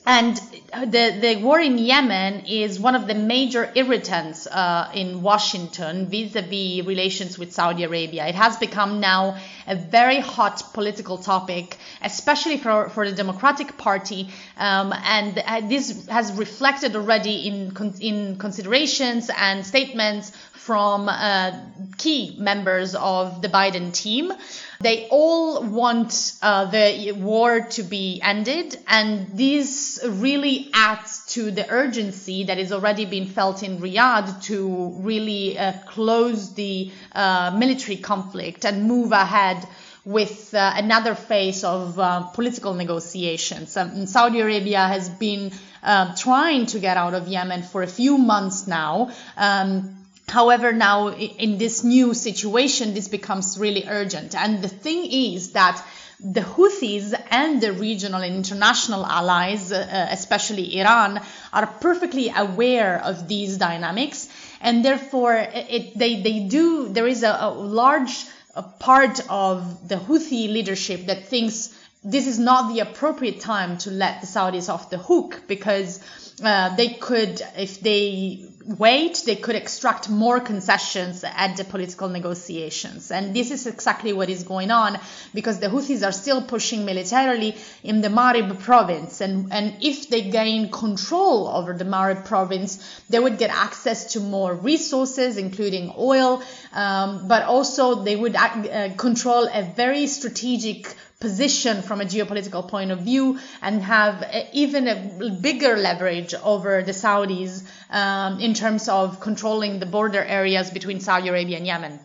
And 0.05 0.35
the, 0.35 1.17
the 1.21 1.39
war 1.41 1.59
in 1.59 1.77
Yemen 1.77 2.45
is 2.45 2.77
one 2.77 2.95
of 2.95 3.07
the 3.07 3.13
major 3.13 3.71
irritants 3.73 4.47
uh, 4.47 4.91
in 4.93 5.21
Washington 5.21 6.07
vis-a-vis 6.07 6.85
relations 6.85 7.39
with 7.39 7.53
Saudi 7.53 7.83
Arabia. 7.83 8.27
It 8.27 8.35
has 8.35 8.57
become 8.57 8.99
now 8.99 9.37
a 9.65 9.75
very 9.75 10.19
hot 10.19 10.73
political 10.73 11.17
topic, 11.17 11.77
especially 12.01 12.57
for, 12.57 12.89
for 12.89 13.09
the 13.09 13.15
Democratic 13.15 13.77
Party. 13.77 14.29
Um, 14.57 14.93
and 14.93 15.37
uh, 15.39 15.61
this 15.61 16.05
has 16.07 16.33
reflected 16.33 16.97
already 16.97 17.47
in, 17.47 17.73
in 18.01 18.37
considerations 18.37 19.29
and 19.37 19.65
statements 19.65 20.33
from 20.65 21.09
uh, 21.09 21.51
key 21.97 22.35
members 22.39 22.95
of 22.95 23.41
the 23.41 23.49
Biden 23.49 23.93
team. 23.93 24.31
They 24.79 25.07
all 25.09 25.63
want 25.63 26.33
uh, 26.41 26.65
the 26.65 27.11
war 27.13 27.61
to 27.71 27.83
be 27.83 28.21
ended, 28.23 28.77
and 28.87 29.27
this 29.37 29.99
really 30.05 30.69
adds 30.73 31.25
to 31.33 31.51
the 31.51 31.69
urgency 31.69 32.45
that 32.45 32.57
is 32.59 32.71
already 32.71 33.05
being 33.05 33.27
felt 33.27 33.63
in 33.63 33.79
Riyadh 33.79 34.43
to 34.43 34.93
really 35.01 35.57
uh, 35.57 35.73
close 35.87 36.53
the 36.53 36.91
uh, 37.13 37.55
military 37.57 37.97
conflict 37.97 38.65
and 38.65 38.85
move 38.87 39.11
ahead 39.11 39.67
with 40.05 40.53
uh, 40.53 40.73
another 40.75 41.15
phase 41.15 41.63
of 41.63 41.97
uh, 41.97 42.23
political 42.33 42.73
negotiations. 42.73 43.75
Um, 43.77 44.05
Saudi 44.05 44.41
Arabia 44.41 44.85
has 44.85 45.09
been 45.09 45.51
uh, 45.81 46.15
trying 46.15 46.65
to 46.67 46.79
get 46.79 46.97
out 46.97 47.13
of 47.13 47.27
Yemen 47.27 47.63
for 47.63 47.83
a 47.83 47.87
few 47.87 48.17
months 48.17 48.67
now. 48.67 49.11
Um, 49.37 50.02
However, 50.33 50.73
now 50.73 51.09
in 51.11 51.59
this 51.59 51.83
new 51.83 52.15
situation, 52.15 52.95
this 52.95 53.07
becomes 53.07 53.57
really 53.59 53.85
urgent. 53.87 54.33
And 54.33 54.63
the 54.63 54.67
thing 54.67 55.05
is 55.05 55.51
that 55.51 55.79
the 56.19 56.41
Houthis 56.41 57.13
and 57.29 57.61
the 57.61 57.71
regional 57.73 58.21
and 58.21 58.35
international 58.35 59.05
allies, 59.05 59.71
uh, 59.71 60.07
especially 60.09 60.79
Iran, 60.79 61.21
are 61.51 61.67
perfectly 61.67 62.33
aware 62.35 62.99
of 63.03 63.27
these 63.27 63.57
dynamics. 63.57 64.27
And 64.59 64.83
therefore, 64.83 65.35
it, 65.35 65.95
they, 65.95 66.21
they 66.23 66.39
do, 66.39 66.89
there 66.89 67.07
is 67.07 67.21
a, 67.21 67.37
a 67.41 67.49
large 67.51 68.25
a 68.55 68.63
part 68.63 69.19
of 69.29 69.87
the 69.87 69.95
Houthi 69.95 70.47
leadership 70.47 71.07
that 71.07 71.25
thinks 71.27 71.69
this 72.03 72.27
is 72.27 72.37
not 72.37 72.73
the 72.73 72.81
appropriate 72.81 73.39
time 73.39 73.77
to 73.79 73.91
let 73.91 74.21
the 74.21 74.27
Saudis 74.27 74.69
off 74.69 74.89
the 74.89 74.97
hook 74.97 75.41
because 75.47 75.99
uh, 76.43 76.75
they 76.75 76.89
could, 76.89 77.41
if 77.57 77.79
they 77.79 78.45
wait, 78.65 79.23
they 79.25 79.35
could 79.35 79.55
extract 79.55 80.09
more 80.09 80.39
concessions 80.39 81.23
at 81.23 81.57
the 81.57 81.63
political 81.63 82.09
negotiations. 82.09 83.11
And 83.11 83.35
this 83.35 83.51
is 83.51 83.67
exactly 83.67 84.13
what 84.13 84.29
is 84.29 84.43
going 84.43 84.71
on 84.71 84.99
because 85.33 85.59
the 85.59 85.67
Houthis 85.67 86.05
are 86.05 86.11
still 86.11 86.41
pushing 86.41 86.85
militarily 86.85 87.55
in 87.83 88.01
the 88.01 88.07
Marib 88.07 88.59
province. 88.59 89.21
And, 89.21 89.51
and 89.51 89.75
if 89.81 90.09
they 90.09 90.29
gain 90.29 90.71
control 90.71 91.47
over 91.47 91.73
the 91.73 91.85
Marib 91.85 92.25
province, 92.25 93.01
they 93.09 93.19
would 93.19 93.37
get 93.37 93.49
access 93.49 94.13
to 94.13 94.19
more 94.19 94.53
resources, 94.53 95.37
including 95.37 95.93
oil, 95.97 96.41
um, 96.73 97.27
but 97.27 97.43
also 97.43 98.03
they 98.03 98.15
would 98.15 98.35
uh, 98.35 98.93
control 98.95 99.47
a 99.51 99.63
very 99.75 100.07
strategic 100.07 100.95
position 101.23 101.81
from 101.81 102.01
a 102.01 102.03
geopolitical 102.03 102.67
point 102.67 102.91
of 102.91 102.99
view 102.99 103.39
and 103.61 103.81
have 103.81 104.15
even 104.51 104.89
a 104.89 105.29
bigger 105.41 105.77
leverage 105.77 106.33
over 106.43 106.83
the 106.83 106.91
Saudis 106.91 107.63
um, 107.89 108.41
in 108.41 108.53
terms 108.53 108.89
of 108.89 109.21
controlling 109.21 109.79
the 109.79 109.85
border 109.85 110.21
areas 110.21 110.69
between 110.69 110.99
Saudi 110.99 111.29
Arabia 111.29 111.55
and 111.59 111.65
Yemen. 111.65 111.99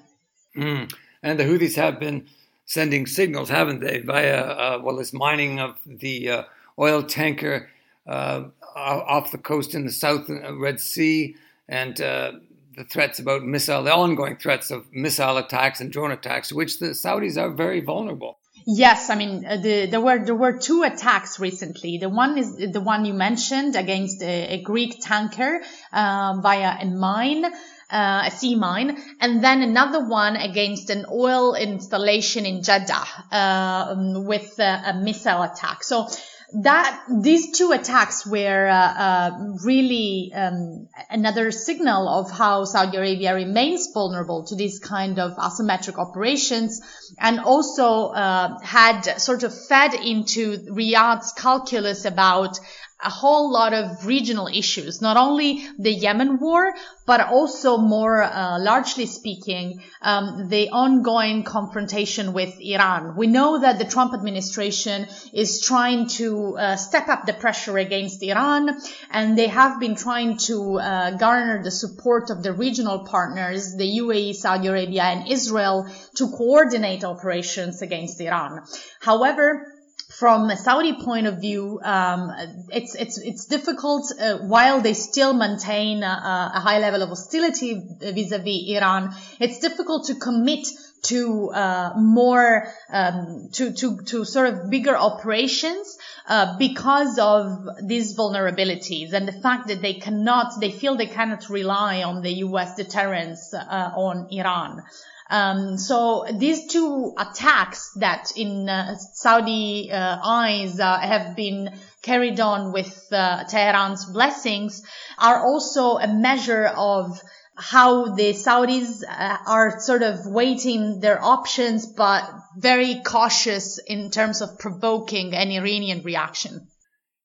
Mm. 0.57 0.95
And 1.25 1.41
the 1.41 1.43
Houthis 1.43 1.75
have 1.75 1.99
been 1.99 2.29
sending 2.65 3.09
signals, 3.09 3.49
haven't 3.49 3.81
they, 3.81 3.99
via 3.99 4.41
uh, 4.41 4.81
well, 4.85 4.97
this 4.97 5.13
mining 5.13 5.59
of 5.59 5.77
the 5.85 6.31
uh, 6.31 6.43
oil 6.79 7.03
tanker 7.03 7.69
uh, 8.07 8.45
off 8.77 9.33
the 9.33 9.39
coast 9.39 9.75
in 9.75 9.85
the 9.85 9.91
South 9.91 10.31
uh, 10.31 10.57
Red 10.57 10.79
Sea, 10.79 11.35
and 11.69 12.01
uh, 12.01 12.33
the 12.77 12.85
threats 12.85 13.19
about 13.19 13.43
missile, 13.43 13.83
the 13.83 13.93
ongoing 13.93 14.37
threats 14.37 14.71
of 14.71 14.87
missile 14.93 15.39
attacks 15.39 15.81
and 15.81 15.91
drone 15.91 16.13
attacks, 16.13 16.53
which 16.53 16.79
the 16.79 16.91
Saudis 16.91 17.37
are 17.37 17.51
very 17.51 17.81
vulnerable. 17.81 18.39
Yes, 18.71 19.09
I 19.09 19.15
mean 19.15 19.47
uh, 19.47 19.57
the, 19.57 19.87
there 19.87 20.01
were 20.03 20.23
there 20.23 20.35
were 20.35 20.53
two 20.53 20.83
attacks 20.83 21.41
recently. 21.41 21.97
The 21.97 22.11
one 22.11 22.37
is 22.37 22.55
the 22.55 22.83
one 22.83 23.07
you 23.07 23.15
mentioned 23.15 23.77
against 23.77 24.21
a, 24.23 24.57
a 24.57 24.63
Greek 24.63 25.01
tanker 25.01 25.63
uh, 25.91 26.39
via 26.43 26.77
a 26.79 26.85
mine. 26.85 27.47
Uh, 27.91 28.25
a 28.27 28.31
sea 28.31 28.55
mine, 28.55 29.03
and 29.19 29.43
then 29.43 29.63
another 29.63 30.07
one 30.07 30.37
against 30.37 30.91
an 30.91 31.07
oil 31.11 31.55
installation 31.55 32.45
in 32.45 32.63
Jeddah 32.63 33.07
uh, 33.33 33.95
with 34.27 34.59
a, 34.59 34.83
a 34.89 34.93
missile 34.93 35.41
attack. 35.41 35.83
So 35.83 36.07
that 36.53 37.05
these 37.11 37.57
two 37.59 37.73
attacks 37.73 38.27
were 38.27 38.67
uh, 38.67 38.73
uh, 38.73 39.31
really 39.65 40.33
um, 40.35 40.89
another 41.11 41.51
signal 41.51 42.09
of 42.09 42.31
how 42.31 42.65
Saudi 42.65 42.97
Arabia 42.97 43.35
remains 43.35 43.91
vulnerable 43.93 44.45
to 44.45 44.57
these 44.57 44.79
kind 44.79 45.19
of 45.19 45.37
asymmetric 45.37 45.99
operations, 45.99 46.81
and 47.19 47.39
also 47.41 48.07
uh, 48.09 48.59
had 48.61 49.03
sort 49.21 49.43
of 49.43 49.53
fed 49.67 49.93
into 49.93 50.57
Riyadh's 50.71 51.33
calculus 51.33 52.07
about 52.07 52.59
a 53.01 53.11
whole 53.11 53.53
lot 53.53 53.73
of 53.73 54.07
regional 54.07 54.49
issues, 54.49 55.01
not 55.01 55.17
only 55.17 55.65
the 55.79 55.93
Yemen 55.93 56.39
war, 56.41 56.75
but 57.07 57.21
also 57.21 57.79
more 57.79 58.23
uh, 58.23 58.59
largely 58.59 59.07
speaking, 59.07 59.83
um, 60.03 60.49
the 60.49 60.71
ongoing 60.71 61.45
confrontation 61.45 62.33
with 62.33 62.61
Iran. 62.61 63.15
We 63.17 63.29
know 63.29 63.61
that 63.61 63.79
the 63.79 63.85
Trump 63.85 64.15
administration 64.15 65.07
is 65.33 65.63
trying 65.63 66.09
to 66.19 66.59
uh, 66.59 66.77
step 66.77 67.09
up 67.09 67.25
the 67.25 67.35
pressure 67.35 67.79
against 67.79 68.21
Iran, 68.23 68.81
and 69.11 69.39
they 69.39 69.47
have 69.47 69.79
been 69.79 69.95
trying 69.95 70.37
to 70.49 70.81
uh, 70.81 71.11
garner 71.13 71.63
the 71.63 71.71
support 71.71 72.31
of 72.31 72.43
the 72.43 72.53
regional 72.53 73.05
partners, 73.05 73.77
the 73.77 73.99
UAE, 74.01 74.35
Saudi 74.35 74.67
Arabia, 74.67 75.05
and 75.05 75.29
Israel, 75.29 75.87
to 76.17 76.29
coordinate 76.29 77.05
operations 77.05 77.81
against 77.81 78.21
Iran. 78.21 78.65
However, 79.01 79.78
from 80.19 80.51
a 80.51 80.57
Saudi 80.57 80.95
point 80.95 81.29
of 81.29 81.41
view, 81.41 81.79
um, 81.85 82.33
it's 82.71 82.97
it's 82.97 83.19
it's 83.19 83.45
difficult 83.47 84.13
uh, 84.21 84.39
while 84.39 84.81
they 84.81 84.93
still 84.93 85.33
maintain 85.33 86.03
a, 86.03 86.51
a, 86.55 86.61
high 86.61 86.81
level 86.81 87.03
of 87.03 87.11
hostility 87.11 87.81
vis-a-vis 88.01 88.77
Iran. 88.77 89.15
It's 89.39 89.61
difficult 89.61 90.07
to 90.07 90.17
commit 90.17 90.67
to 91.03 91.51
uh, 91.51 91.93
more 91.97 92.67
um, 92.91 93.51
to 93.53 93.73
to 93.73 93.99
to 94.07 94.25
sort 94.25 94.49
of 94.53 94.71
bigger 94.71 94.97
operations 94.97 95.97
uh, 96.27 96.59
because 96.59 97.21
of 97.21 97.69
these 97.87 98.17
vulnerabilities 98.17 99.13
and 99.13 99.29
the 99.29 99.41
fact 99.41 99.69
that 99.69 99.81
they 99.81 99.95
cannot 99.95 100.61
they 100.61 100.73
feel 100.73 100.97
they 100.97 101.07
cannot 101.07 101.49
rely 101.49 102.03
on 102.03 102.23
the 102.23 102.33
U.S. 102.49 102.75
deterrence 102.75 103.55
uh, 103.55 103.93
on 103.95 104.27
Iran. 104.33 104.83
Um, 105.31 105.77
so 105.77 106.25
these 106.33 106.67
two 106.67 107.13
attacks 107.19 107.93
that 107.97 108.33
in 108.35 108.69
uh, 108.69 108.97
Saudi 108.97 109.91
uh, 109.93 110.19
eyes 110.25 110.81
uh, 110.81 110.99
have 110.99 111.37
been 111.37 111.79
carried 112.03 112.41
on 112.41 112.73
with 112.73 113.07
uh, 113.13 113.45
Tehran's 113.45 114.07
blessings 114.07 114.83
are 115.19 115.45
also 115.45 115.99
a 115.99 116.09
measure 116.09 116.67
of 116.67 117.21
how 117.57 118.15
the 118.15 118.33
Saudis 118.33 119.03
uh, 119.03 119.37
are 119.47 119.81
sort 119.81 120.03
of 120.03 120.21
weighting 120.25 121.01
their 121.01 121.23
options, 121.23 121.87
but 121.87 122.25
very 122.57 123.03
cautious 123.05 123.79
in 123.85 124.11
terms 124.11 124.41
of 124.41 124.59
provoking 124.59 125.35
an 125.35 125.51
Iranian 125.51 126.03
reaction. 126.03 126.69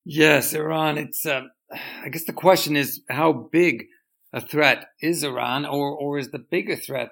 Yes, 0.03 0.53
Iran. 0.53 0.97
It's. 0.97 1.25
Uh, 1.25 1.43
I 2.03 2.09
guess 2.09 2.25
the 2.25 2.33
question 2.33 2.75
is 2.75 3.01
how 3.09 3.31
big 3.51 3.85
a 4.33 4.41
threat 4.41 4.87
is 5.01 5.23
Iran, 5.23 5.65
or 5.65 5.95
or 5.95 6.17
is 6.17 6.31
the 6.31 6.39
bigger 6.39 6.75
threat 6.75 7.11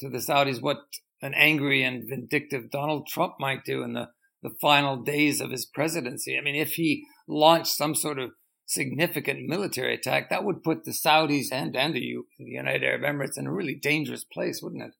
to 0.00 0.08
the 0.08 0.18
Saudis 0.18 0.62
what 0.62 0.78
an 1.20 1.34
angry 1.34 1.82
and 1.82 2.08
vindictive 2.08 2.70
Donald 2.70 3.06
Trump 3.08 3.34
might 3.38 3.64
do 3.64 3.82
in 3.82 3.92
the, 3.92 4.08
the 4.42 4.54
final 4.60 4.96
days 5.02 5.40
of 5.40 5.50
his 5.50 5.66
presidency. 5.66 6.38
I 6.38 6.40
mean, 6.40 6.54
if 6.54 6.74
he 6.74 7.04
launched 7.26 7.72
some 7.72 7.94
sort 7.94 8.18
of 8.18 8.30
significant 8.66 9.46
military 9.46 9.94
attack, 9.94 10.30
that 10.30 10.44
would 10.44 10.62
put 10.62 10.84
the 10.84 10.92
Saudis 10.92 11.46
and, 11.50 11.74
and 11.76 11.94
the, 11.94 12.00
U, 12.00 12.26
the 12.38 12.44
United 12.44 12.84
Arab 12.84 13.02
Emirates 13.02 13.38
in 13.38 13.46
a 13.46 13.52
really 13.52 13.74
dangerous 13.74 14.24
place, 14.24 14.60
wouldn't 14.62 14.82
it? 14.82 14.94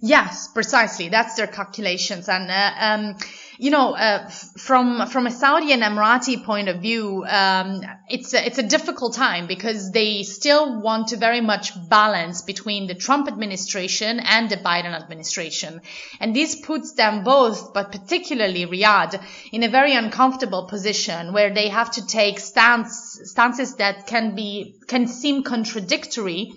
Yes, 0.00 0.46
precisely. 0.46 1.08
That's 1.08 1.34
their 1.34 1.48
calculations. 1.48 2.28
And, 2.28 2.48
uh, 2.48 2.72
um, 2.78 3.16
you 3.58 3.72
know, 3.72 3.94
uh, 3.94 4.28
from, 4.28 5.08
from 5.08 5.26
a 5.26 5.30
Saudi 5.32 5.72
and 5.72 5.82
Emirati 5.82 6.44
point 6.44 6.68
of 6.68 6.80
view, 6.80 7.24
um, 7.26 7.82
it's 8.08 8.32
a, 8.32 8.46
it's 8.46 8.58
a 8.58 8.62
difficult 8.62 9.14
time 9.14 9.48
because 9.48 9.90
they 9.90 10.22
still 10.22 10.80
want 10.80 11.08
to 11.08 11.16
very 11.16 11.40
much 11.40 11.72
balance 11.88 12.42
between 12.42 12.86
the 12.86 12.94
Trump 12.94 13.26
administration 13.26 14.20
and 14.20 14.48
the 14.48 14.56
Biden 14.56 14.94
administration. 14.94 15.80
And 16.20 16.34
this 16.34 16.54
puts 16.54 16.92
them 16.92 17.24
both, 17.24 17.74
but 17.74 17.90
particularly 17.90 18.66
Riyadh, 18.66 19.20
in 19.50 19.64
a 19.64 19.68
very 19.68 19.96
uncomfortable 19.96 20.68
position 20.68 21.32
where 21.32 21.52
they 21.52 21.70
have 21.70 21.90
to 21.92 22.06
take 22.06 22.38
stance, 22.38 23.20
stances 23.24 23.74
that 23.76 24.06
can 24.06 24.36
be, 24.36 24.76
can 24.86 25.08
seem 25.08 25.42
contradictory 25.42 26.52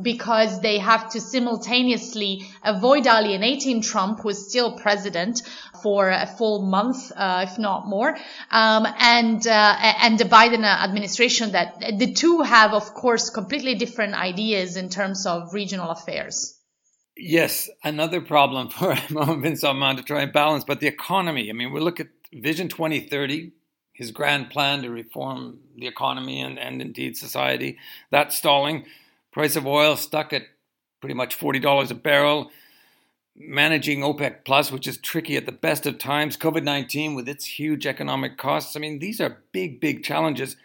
because 0.00 0.60
they 0.62 0.78
have 0.78 1.10
to 1.10 1.20
simultaneously 1.20 2.46
avoid 2.62 3.06
alienating 3.06 3.82
Trump, 3.82 4.20
who 4.20 4.30
is 4.30 4.48
still 4.48 4.78
president 4.78 5.42
for 5.82 6.08
a 6.08 6.26
full 6.26 6.62
month, 6.62 7.12
uh, 7.14 7.46
if 7.46 7.58
not 7.58 7.86
more, 7.86 8.16
um, 8.50 8.86
and 8.98 9.46
uh, 9.46 9.76
and 10.00 10.18
the 10.18 10.24
Biden 10.24 10.64
administration. 10.64 11.52
That 11.52 11.98
the 11.98 12.12
two 12.12 12.40
have, 12.40 12.72
of 12.72 12.94
course, 12.94 13.28
completely 13.28 13.74
different 13.74 14.14
ideas 14.14 14.76
in 14.76 14.88
terms 14.88 15.26
of 15.26 15.52
regional 15.52 15.90
affairs. 15.90 16.58
Yes, 17.14 17.68
another 17.84 18.22
problem 18.22 18.68
for 18.70 18.96
Mohammed 19.10 19.42
bin 19.42 19.56
Salman 19.56 19.96
to 19.96 20.02
try 20.02 20.22
and 20.22 20.32
balance, 20.32 20.64
but 20.64 20.80
the 20.80 20.86
economy. 20.86 21.50
I 21.50 21.52
mean, 21.52 21.72
we 21.72 21.80
look 21.80 22.00
at 22.00 22.08
Vision 22.32 22.68
2030, 22.68 23.52
his 23.92 24.10
grand 24.10 24.48
plan 24.48 24.82
to 24.82 24.90
reform 24.90 25.58
the 25.76 25.86
economy 25.86 26.40
and, 26.40 26.58
and 26.58 26.80
indeed 26.80 27.18
society. 27.18 27.76
That's 28.10 28.38
stalling. 28.38 28.86
Price 29.32 29.56
of 29.56 29.66
oil 29.66 29.96
stuck 29.96 30.32
at 30.32 30.42
pretty 31.00 31.14
much 31.14 31.38
$40 31.38 31.90
a 31.90 31.94
barrel. 31.94 32.50
Managing 33.34 34.00
OPEC 34.00 34.44
Plus, 34.44 34.70
which 34.70 34.86
is 34.86 34.98
tricky 34.98 35.36
at 35.36 35.46
the 35.46 35.52
best 35.52 35.86
of 35.86 35.98
times. 35.98 36.36
COVID 36.36 36.64
19 36.64 37.14
with 37.14 37.28
its 37.28 37.46
huge 37.46 37.86
economic 37.86 38.36
costs. 38.36 38.76
I 38.76 38.80
mean, 38.80 38.98
these 38.98 39.20
are 39.20 39.42
big, 39.52 39.80
big 39.80 40.04
challenges. 40.04 40.56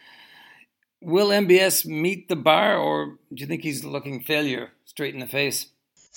Will 1.01 1.29
MBS 1.29 1.85
meet 1.85 2.27
the 2.27 2.35
bar, 2.35 2.77
or 2.77 3.17
do 3.33 3.41
you 3.41 3.45
think 3.45 3.63
he's 3.63 3.85
looking 3.85 4.21
failure 4.21 4.71
straight 4.83 5.13
in 5.13 5.21
the 5.21 5.27
face? 5.27 5.67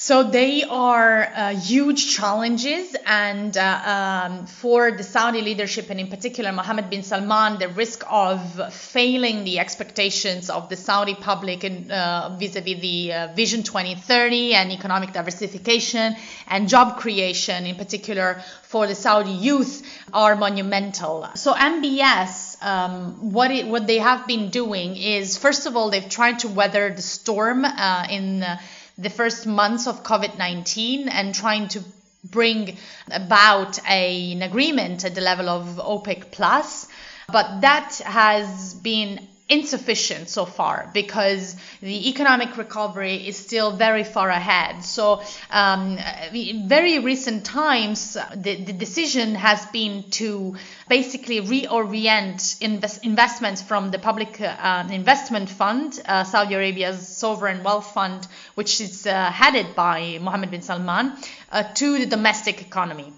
So 0.02 0.22
they 0.22 0.62
are 0.62 1.24
uh, 1.24 1.54
huge 1.54 2.16
challenges, 2.16 2.96
and 3.04 3.54
uh, 3.54 3.82
um, 3.84 4.46
for 4.46 4.92
the 4.92 5.02
Saudi 5.02 5.42
leadership, 5.42 5.90
and 5.90 6.00
in 6.00 6.06
particular 6.06 6.50
Mohammed 6.52 6.88
bin 6.88 7.02
Salman, 7.02 7.58
the 7.58 7.68
risk 7.68 8.02
of 8.08 8.72
failing 8.72 9.44
the 9.44 9.58
expectations 9.58 10.48
of 10.48 10.70
the 10.70 10.76
Saudi 10.76 11.14
public 11.14 11.66
uh, 11.66 12.34
vis-a-vis 12.38 12.80
the 12.80 13.12
uh, 13.12 13.28
Vision 13.34 13.62
2030 13.62 14.54
and 14.54 14.72
economic 14.72 15.12
diversification 15.12 16.16
and 16.48 16.66
job 16.66 16.96
creation, 16.96 17.66
in 17.66 17.76
particular 17.76 18.42
for 18.62 18.86
the 18.86 18.94
Saudi 18.94 19.32
youth, 19.32 19.82
are 20.14 20.34
monumental. 20.34 21.28
So 21.34 21.52
MBS 21.52 22.50
um, 22.62 23.32
what 23.32 23.50
it, 23.50 23.66
what 23.66 23.86
they 23.86 23.98
have 23.98 24.26
been 24.26 24.50
doing 24.50 24.96
is 24.96 25.36
first 25.38 25.66
of 25.66 25.76
all 25.76 25.90
they've 25.90 26.08
tried 26.08 26.40
to 26.40 26.48
weather 26.48 26.90
the 26.90 27.02
storm 27.02 27.64
uh, 27.64 28.06
in 28.10 28.42
uh, 28.42 28.58
the 29.00 29.10
first 29.10 29.46
months 29.46 29.86
of 29.86 30.02
COVID 30.02 30.38
19 30.38 31.08
and 31.08 31.34
trying 31.34 31.68
to 31.68 31.82
bring 32.24 32.76
about 33.10 33.78
a, 33.88 34.32
an 34.32 34.42
agreement 34.42 35.04
at 35.04 35.14
the 35.14 35.20
level 35.20 35.48
of 35.48 35.78
OPEC 35.78 36.30
plus. 36.30 36.86
But 37.32 37.62
that 37.62 38.00
has 38.04 38.74
been 38.74 39.26
insufficient 39.50 40.28
so 40.28 40.44
far 40.46 40.88
because 40.94 41.56
the 41.80 42.08
economic 42.08 42.56
recovery 42.56 43.16
is 43.28 43.36
still 43.36 43.72
very 43.76 44.04
far 44.04 44.30
ahead. 44.30 44.84
So, 44.84 45.22
um, 45.50 45.98
in 46.32 46.68
very 46.68 47.00
recent 47.00 47.44
times, 47.44 48.16
the, 48.34 48.54
the, 48.64 48.72
decision 48.72 49.34
has 49.34 49.66
been 49.66 50.04
to 50.12 50.54
basically 50.88 51.40
reorient 51.40 52.62
invest, 52.62 53.04
investments 53.04 53.60
from 53.60 53.90
the 53.90 53.98
public 53.98 54.40
uh, 54.40 54.88
investment 54.90 55.50
fund, 55.50 56.00
uh, 56.06 56.22
Saudi 56.24 56.54
Arabia's 56.54 57.06
sovereign 57.08 57.64
wealth 57.64 57.92
fund, 57.92 58.26
which 58.54 58.80
is 58.80 59.06
uh, 59.06 59.30
headed 59.30 59.74
by 59.74 60.18
Mohammed 60.20 60.52
bin 60.52 60.62
Salman, 60.62 61.12
uh, 61.50 61.64
to 61.74 61.98
the 61.98 62.06
domestic 62.06 62.62
economy. 62.62 63.12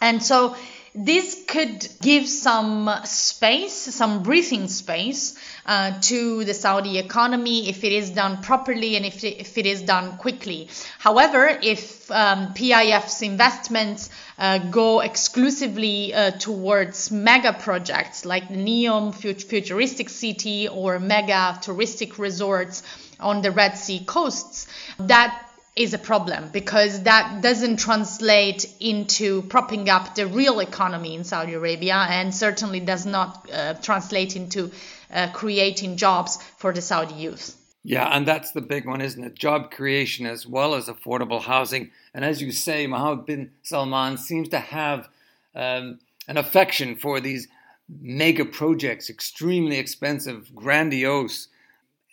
And 0.00 0.22
so, 0.22 0.56
this 1.04 1.44
could 1.46 1.88
give 2.00 2.28
some 2.28 2.90
space, 3.04 3.72
some 3.72 4.22
breathing 4.22 4.68
space 4.68 5.38
uh, 5.64 5.98
to 6.00 6.44
the 6.44 6.54
Saudi 6.54 6.98
economy 6.98 7.68
if 7.68 7.84
it 7.84 7.92
is 7.92 8.10
done 8.10 8.42
properly 8.42 8.96
and 8.96 9.06
if 9.06 9.22
it, 9.22 9.38
if 9.38 9.56
it 9.58 9.66
is 9.66 9.82
done 9.82 10.16
quickly. 10.16 10.68
However, 10.98 11.46
if 11.62 12.10
um, 12.10 12.52
PIF's 12.54 13.22
investments 13.22 14.10
uh, 14.38 14.58
go 14.58 15.00
exclusively 15.00 16.12
uh, 16.14 16.32
towards 16.32 17.10
mega 17.10 17.52
projects 17.52 18.24
like 18.24 18.48
the 18.48 18.56
NEOM 18.56 19.12
futuristic 19.12 20.08
city 20.08 20.68
or 20.68 20.98
mega 20.98 21.58
touristic 21.62 22.18
resorts 22.18 22.82
on 23.20 23.42
the 23.42 23.50
Red 23.50 23.76
Sea 23.76 24.04
coasts, 24.04 24.66
that 24.98 25.47
is 25.78 25.94
a 25.94 25.98
problem 25.98 26.48
because 26.52 27.04
that 27.04 27.40
doesn't 27.40 27.78
translate 27.78 28.66
into 28.80 29.42
propping 29.42 29.88
up 29.88 30.16
the 30.16 30.26
real 30.26 30.58
economy 30.58 31.14
in 31.14 31.22
Saudi 31.22 31.54
Arabia 31.54 31.94
and 32.10 32.34
certainly 32.34 32.80
does 32.80 33.06
not 33.06 33.48
uh, 33.52 33.74
translate 33.74 34.34
into 34.34 34.72
uh, 35.12 35.28
creating 35.32 35.96
jobs 35.96 36.36
for 36.58 36.72
the 36.72 36.82
Saudi 36.82 37.14
youth. 37.14 37.54
Yeah, 37.84 38.08
and 38.14 38.26
that's 38.26 38.50
the 38.50 38.60
big 38.60 38.86
one, 38.86 39.00
isn't 39.00 39.22
it? 39.22 39.36
Job 39.36 39.70
creation 39.70 40.26
as 40.26 40.44
well 40.46 40.74
as 40.74 40.88
affordable 40.88 41.40
housing. 41.40 41.90
And 42.12 42.24
as 42.24 42.42
you 42.42 42.50
say, 42.50 42.88
Mohammed 42.88 43.24
bin 43.24 43.50
Salman 43.62 44.18
seems 44.18 44.48
to 44.48 44.58
have 44.58 45.08
um, 45.54 46.00
an 46.26 46.36
affection 46.36 46.96
for 46.96 47.20
these 47.20 47.46
mega 47.88 48.44
projects, 48.44 49.08
extremely 49.08 49.78
expensive, 49.78 50.54
grandiose, 50.54 51.48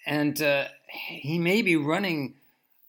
and 0.06 0.40
uh, 0.40 0.66
he 0.88 1.40
may 1.40 1.64
be 1.64 1.76
running 1.76 2.36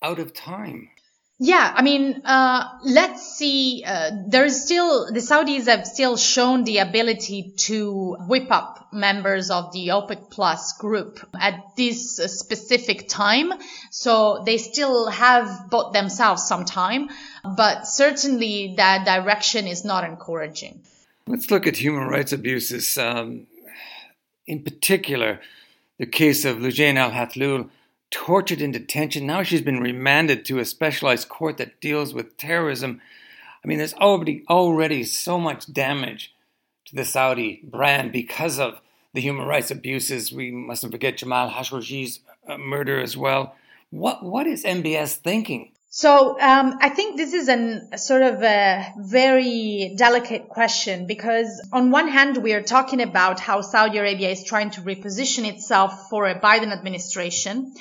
out 0.02 0.18
of 0.18 0.32
time. 0.34 0.90
Yeah, 1.38 1.70
I 1.76 1.82
mean, 1.82 2.22
uh, 2.24 2.78
let's 2.82 3.36
see. 3.36 3.84
Uh, 3.86 4.10
there 4.26 4.46
is 4.46 4.62
still 4.62 5.12
the 5.12 5.20
Saudis 5.20 5.66
have 5.66 5.86
still 5.86 6.16
shown 6.16 6.64
the 6.64 6.78
ability 6.78 7.52
to 7.68 8.16
whip 8.26 8.50
up 8.50 8.88
members 8.90 9.50
of 9.50 9.70
the 9.72 9.88
OPEC 9.88 10.30
Plus 10.30 10.72
group 10.78 11.20
at 11.38 11.76
this 11.76 12.16
specific 12.16 13.06
time. 13.06 13.52
So 13.90 14.44
they 14.46 14.56
still 14.56 15.10
have 15.10 15.68
bought 15.68 15.92
themselves 15.92 16.48
some 16.48 16.64
time, 16.64 17.10
but 17.44 17.86
certainly 17.86 18.74
that 18.78 19.04
direction 19.04 19.66
is 19.66 19.84
not 19.84 20.04
encouraging. 20.04 20.80
Let's 21.26 21.50
look 21.50 21.66
at 21.66 21.76
human 21.76 22.08
rights 22.08 22.32
abuses. 22.32 22.96
Um, 22.96 23.46
in 24.46 24.62
particular, 24.62 25.40
the 25.98 26.06
case 26.06 26.46
of 26.46 26.58
Loujain 26.58 26.96
Al 26.96 27.10
Hathloul 27.10 27.68
tortured 28.10 28.60
in 28.60 28.72
detention. 28.72 29.26
Now 29.26 29.42
she's 29.42 29.62
been 29.62 29.80
remanded 29.80 30.44
to 30.46 30.58
a 30.58 30.64
specialized 30.64 31.28
court 31.28 31.58
that 31.58 31.80
deals 31.80 32.14
with 32.14 32.36
terrorism. 32.36 33.00
I 33.64 33.68
mean, 33.68 33.78
there's 33.78 33.94
already 33.94 34.44
already 34.48 35.04
so 35.04 35.38
much 35.38 35.72
damage 35.72 36.34
to 36.86 36.94
the 36.94 37.04
Saudi 37.04 37.60
brand 37.64 38.12
because 38.12 38.58
of 38.58 38.80
the 39.12 39.20
human 39.20 39.46
rights 39.46 39.70
abuses. 39.70 40.32
We 40.32 40.50
mustn't 40.50 40.92
forget 40.92 41.16
Jamal 41.16 41.50
Khashoggi's 41.50 42.20
uh, 42.48 42.58
murder 42.58 43.00
as 43.00 43.16
well. 43.16 43.56
What 43.90 44.22
what 44.22 44.46
is 44.46 44.64
MBS 44.64 45.16
thinking? 45.16 45.72
So 45.96 46.38
um, 46.38 46.76
I 46.82 46.90
think 46.90 47.16
this 47.16 47.32
is 47.32 47.48
a 47.48 47.96
sort 47.96 48.20
of 48.20 48.42
a 48.42 48.92
very 48.98 49.94
delicate 49.96 50.46
question 50.50 51.06
because 51.06 51.66
on 51.72 51.90
one 51.90 52.08
hand 52.08 52.36
we 52.36 52.52
are 52.52 52.60
talking 52.60 53.00
about 53.00 53.40
how 53.40 53.62
Saudi 53.62 53.96
Arabia 53.96 54.28
is 54.28 54.44
trying 54.44 54.72
to 54.72 54.82
reposition 54.82 55.48
itself 55.48 56.10
for 56.10 56.26
a 56.26 56.38
Biden 56.38 56.70
administration. 56.70 57.72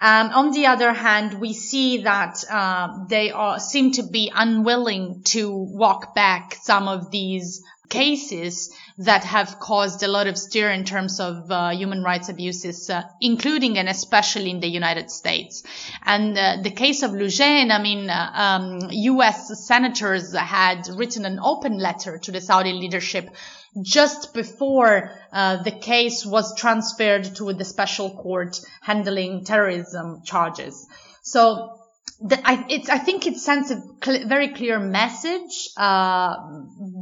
Um, 0.00 0.30
on 0.30 0.50
the 0.50 0.66
other 0.66 0.92
hand, 0.92 1.40
we 1.40 1.52
see 1.52 2.02
that 2.02 2.42
uh, 2.50 3.04
they 3.06 3.30
are, 3.30 3.60
seem 3.60 3.92
to 3.92 4.02
be 4.02 4.32
unwilling 4.34 5.22
to 5.26 5.52
walk 5.52 6.12
back 6.12 6.56
some 6.60 6.88
of 6.88 7.12
these 7.12 7.62
cases 7.90 8.70
that 8.98 9.24
have 9.24 9.58
caused 9.58 10.02
a 10.02 10.08
lot 10.08 10.26
of 10.26 10.38
stir 10.38 10.70
in 10.70 10.84
terms 10.84 11.20
of 11.20 11.50
uh, 11.50 11.70
human 11.70 12.02
rights 12.02 12.28
abuses, 12.28 12.88
uh, 12.88 13.02
including 13.20 13.76
and 13.76 13.88
especially 13.88 14.50
in 14.50 14.60
the 14.60 14.68
United 14.68 15.10
States. 15.10 15.62
And 16.06 16.38
uh, 16.38 16.56
the 16.62 16.70
case 16.70 17.02
of 17.02 17.10
Loujain, 17.10 17.70
I 17.70 17.82
mean, 17.82 18.08
uh, 18.08 18.30
um, 18.32 18.88
U.S. 18.90 19.66
senators 19.66 20.34
had 20.34 20.88
written 20.88 21.24
an 21.24 21.38
open 21.42 21.78
letter 21.78 22.18
to 22.18 22.32
the 22.32 22.40
Saudi 22.40 22.72
leadership 22.72 23.28
just 23.82 24.34
before 24.34 25.10
uh, 25.32 25.62
the 25.62 25.70
case 25.70 26.24
was 26.24 26.56
transferred 26.56 27.24
to 27.36 27.52
the 27.52 27.64
special 27.64 28.10
court 28.10 28.60
handling 28.80 29.44
terrorism 29.44 30.22
charges. 30.24 30.86
So 31.22 31.79
I, 32.22 32.82
I, 32.90 32.98
think 32.98 33.26
it 33.26 33.38
sends 33.38 33.70
a 33.70 33.82
cl- 34.04 34.26
very 34.26 34.48
clear 34.48 34.78
message 34.78 35.70
uh, 35.76 36.36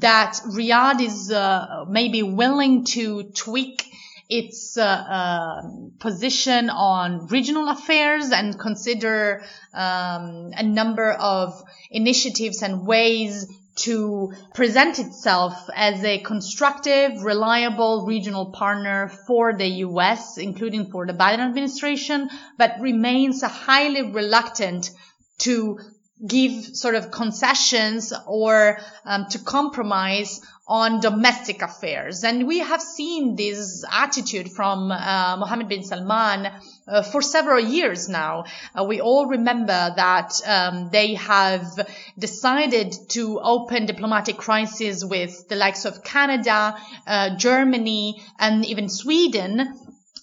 that 0.01 0.35
Riyadh 0.47 1.01
is 1.01 1.33
uh, 1.33 1.87
maybe 1.89 2.23
willing 2.23 2.85
to 2.97 3.25
tweak 3.25 3.85
its 4.29 4.77
uh, 4.77 4.85
uh, 4.85 5.63
position 5.99 6.71
on 6.71 7.27
regional 7.29 7.69
affairs 7.69 8.31
and 8.31 8.59
consider 8.59 9.43
um, 9.75 10.53
a 10.57 10.63
number 10.63 11.11
of 11.11 11.65
initiatives 11.91 12.63
and 12.63 12.87
ways 12.87 13.47
to 13.79 14.33
present 14.55 14.99
itself 14.99 15.55
as 15.75 16.03
a 16.05 16.19
constructive, 16.19 17.23
reliable 17.23 18.07
regional 18.07 18.47
partner 18.47 19.09
for 19.27 19.53
the 19.53 19.69
US, 19.87 20.39
including 20.39 20.91
for 20.91 21.07
the 21.07 21.13
Biden 21.13 21.41
administration, 21.41 22.29
but 22.57 22.81
remains 22.81 23.43
highly 23.43 24.03
reluctant 24.03 24.91
to 25.39 25.79
give 26.27 26.77
sort 26.77 26.97
of 26.97 27.11
concessions 27.11 28.13
or 28.27 28.79
um, 29.05 29.27
to 29.31 29.39
compromise 29.39 30.41
on 30.69 31.01
domestic 31.01 31.63
affairs. 31.63 32.25
And 32.25 32.47
we 32.47 32.59
have 32.59 32.83
seen 32.83 33.37
this 33.37 33.85
attitude 33.91 34.53
from 34.53 34.93
uh, 34.93 35.37
Mohammed 35.39 35.69
bin 35.69 35.83
Salman 35.83 36.53
uh, 36.87 37.03
for 37.03 37.23
several 37.23 37.59
years 37.59 38.09
now. 38.09 38.45
Uh, 38.79 38.85
we 38.85 39.01
all 39.01 39.27
remember 39.27 39.95
that 39.97 40.33
um, 40.47 40.91
they 40.91 41.15
have 41.15 41.67
decided 42.19 42.95
to 43.09 43.41
open 43.41 43.87
diplomatic 43.87 44.37
crises 44.37 45.03
with 45.05 45.49
the 45.49 45.57
likes 45.57 45.87
of 45.87 46.05
Canada, 46.05 46.77
uh, 47.07 47.37
Germany, 47.37 48.23
and 48.39 48.67
even 48.67 48.91
Sweden 48.91 49.75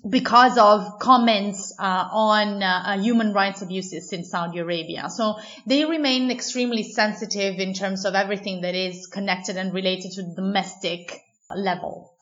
because 0.08 0.58
of 0.58 1.00
comments 1.00 1.74
uh, 1.80 2.08
on 2.12 2.62
uh, 2.62 2.84
uh, 2.86 3.00
human 3.00 3.34
rights 3.34 3.62
abuses 3.62 4.14
in 4.14 4.24
Saudi 4.24 4.60
Arabia. 4.60 5.10
So 5.10 5.36
they 5.66 5.86
remain 5.86 6.30
extremely 6.30 6.84
sensitive 6.84 7.60
in 7.60 7.74
terms 7.74 8.06
of 8.06 8.14
everything 8.14 8.62
that 8.62 8.76
is 8.76 9.08
connected 9.08 9.58
and 9.58 9.74
related 9.74 10.12
to 10.14 10.24
the 10.24 10.36
domestic 10.36 11.22
level. 11.50 12.14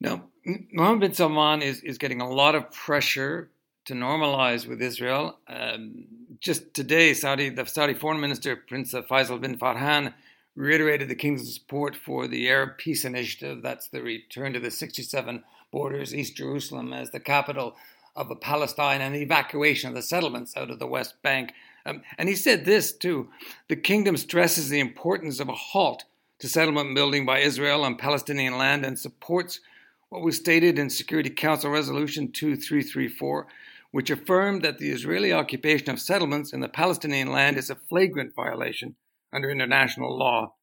Now, 0.00 0.24
Mohammed 0.72 1.00
bin 1.00 1.14
Salman 1.14 1.62
is, 1.62 1.80
is 1.82 1.98
getting 1.98 2.20
a 2.20 2.28
lot 2.28 2.54
of 2.54 2.70
pressure 2.70 3.50
to 3.86 3.94
normalize 3.94 4.66
with 4.66 4.82
Israel. 4.82 5.38
Um, 5.48 6.04
just 6.40 6.74
today, 6.74 7.14
Saudi, 7.14 7.48
the 7.48 7.64
Saudi 7.64 7.94
Foreign 7.94 8.20
Minister, 8.20 8.56
Prince 8.56 8.92
Faisal 8.92 9.40
bin 9.40 9.58
Farhan, 9.58 10.12
reiterated 10.54 11.08
the 11.08 11.14
king's 11.14 11.54
support 11.54 11.96
for 11.96 12.26
the 12.26 12.48
Arab 12.48 12.76
Peace 12.76 13.04
Initiative. 13.04 13.62
That's 13.62 13.88
the 13.88 14.02
return 14.02 14.52
to 14.52 14.60
the 14.60 14.70
67 14.70 15.42
borders 15.72 16.14
East 16.14 16.36
Jerusalem 16.36 16.92
as 16.92 17.10
the 17.10 17.20
capital 17.20 17.74
of 18.14 18.30
Palestine 18.40 19.00
and 19.00 19.14
the 19.14 19.22
evacuation 19.22 19.88
of 19.88 19.94
the 19.94 20.02
settlements 20.02 20.56
out 20.56 20.70
of 20.70 20.78
the 20.78 20.86
West 20.86 21.20
Bank. 21.22 21.52
Um, 21.84 22.02
and 22.18 22.28
he 22.28 22.36
said 22.36 22.64
this 22.64 22.92
too 22.92 23.30
the 23.68 23.76
kingdom 23.76 24.16
stresses 24.16 24.68
the 24.68 24.80
importance 24.80 25.40
of 25.40 25.48
a 25.48 25.54
halt 25.54 26.04
to 26.38 26.48
settlement 26.48 26.94
building 26.94 27.24
by 27.24 27.38
Israel 27.38 27.84
on 27.84 27.96
Palestinian 27.96 28.58
land 28.58 28.84
and 28.84 28.98
supports 28.98 29.60
what 30.08 30.22
was 30.22 30.36
stated 30.36 30.78
in 30.78 30.90
Security 30.90 31.30
Council 31.30 31.70
Resolution 31.70 32.30
2334, 32.30 33.46
which 33.92 34.10
affirmed 34.10 34.62
that 34.62 34.78
the 34.78 34.90
Israeli 34.90 35.32
occupation 35.32 35.88
of 35.88 36.00
settlements 36.00 36.52
in 36.52 36.60
the 36.60 36.68
Palestinian 36.68 37.32
land 37.32 37.56
is 37.56 37.70
a 37.70 37.74
flagrant 37.74 38.34
violation 38.34 38.96
under 39.32 39.50
international 39.50 40.16
law 40.16 40.54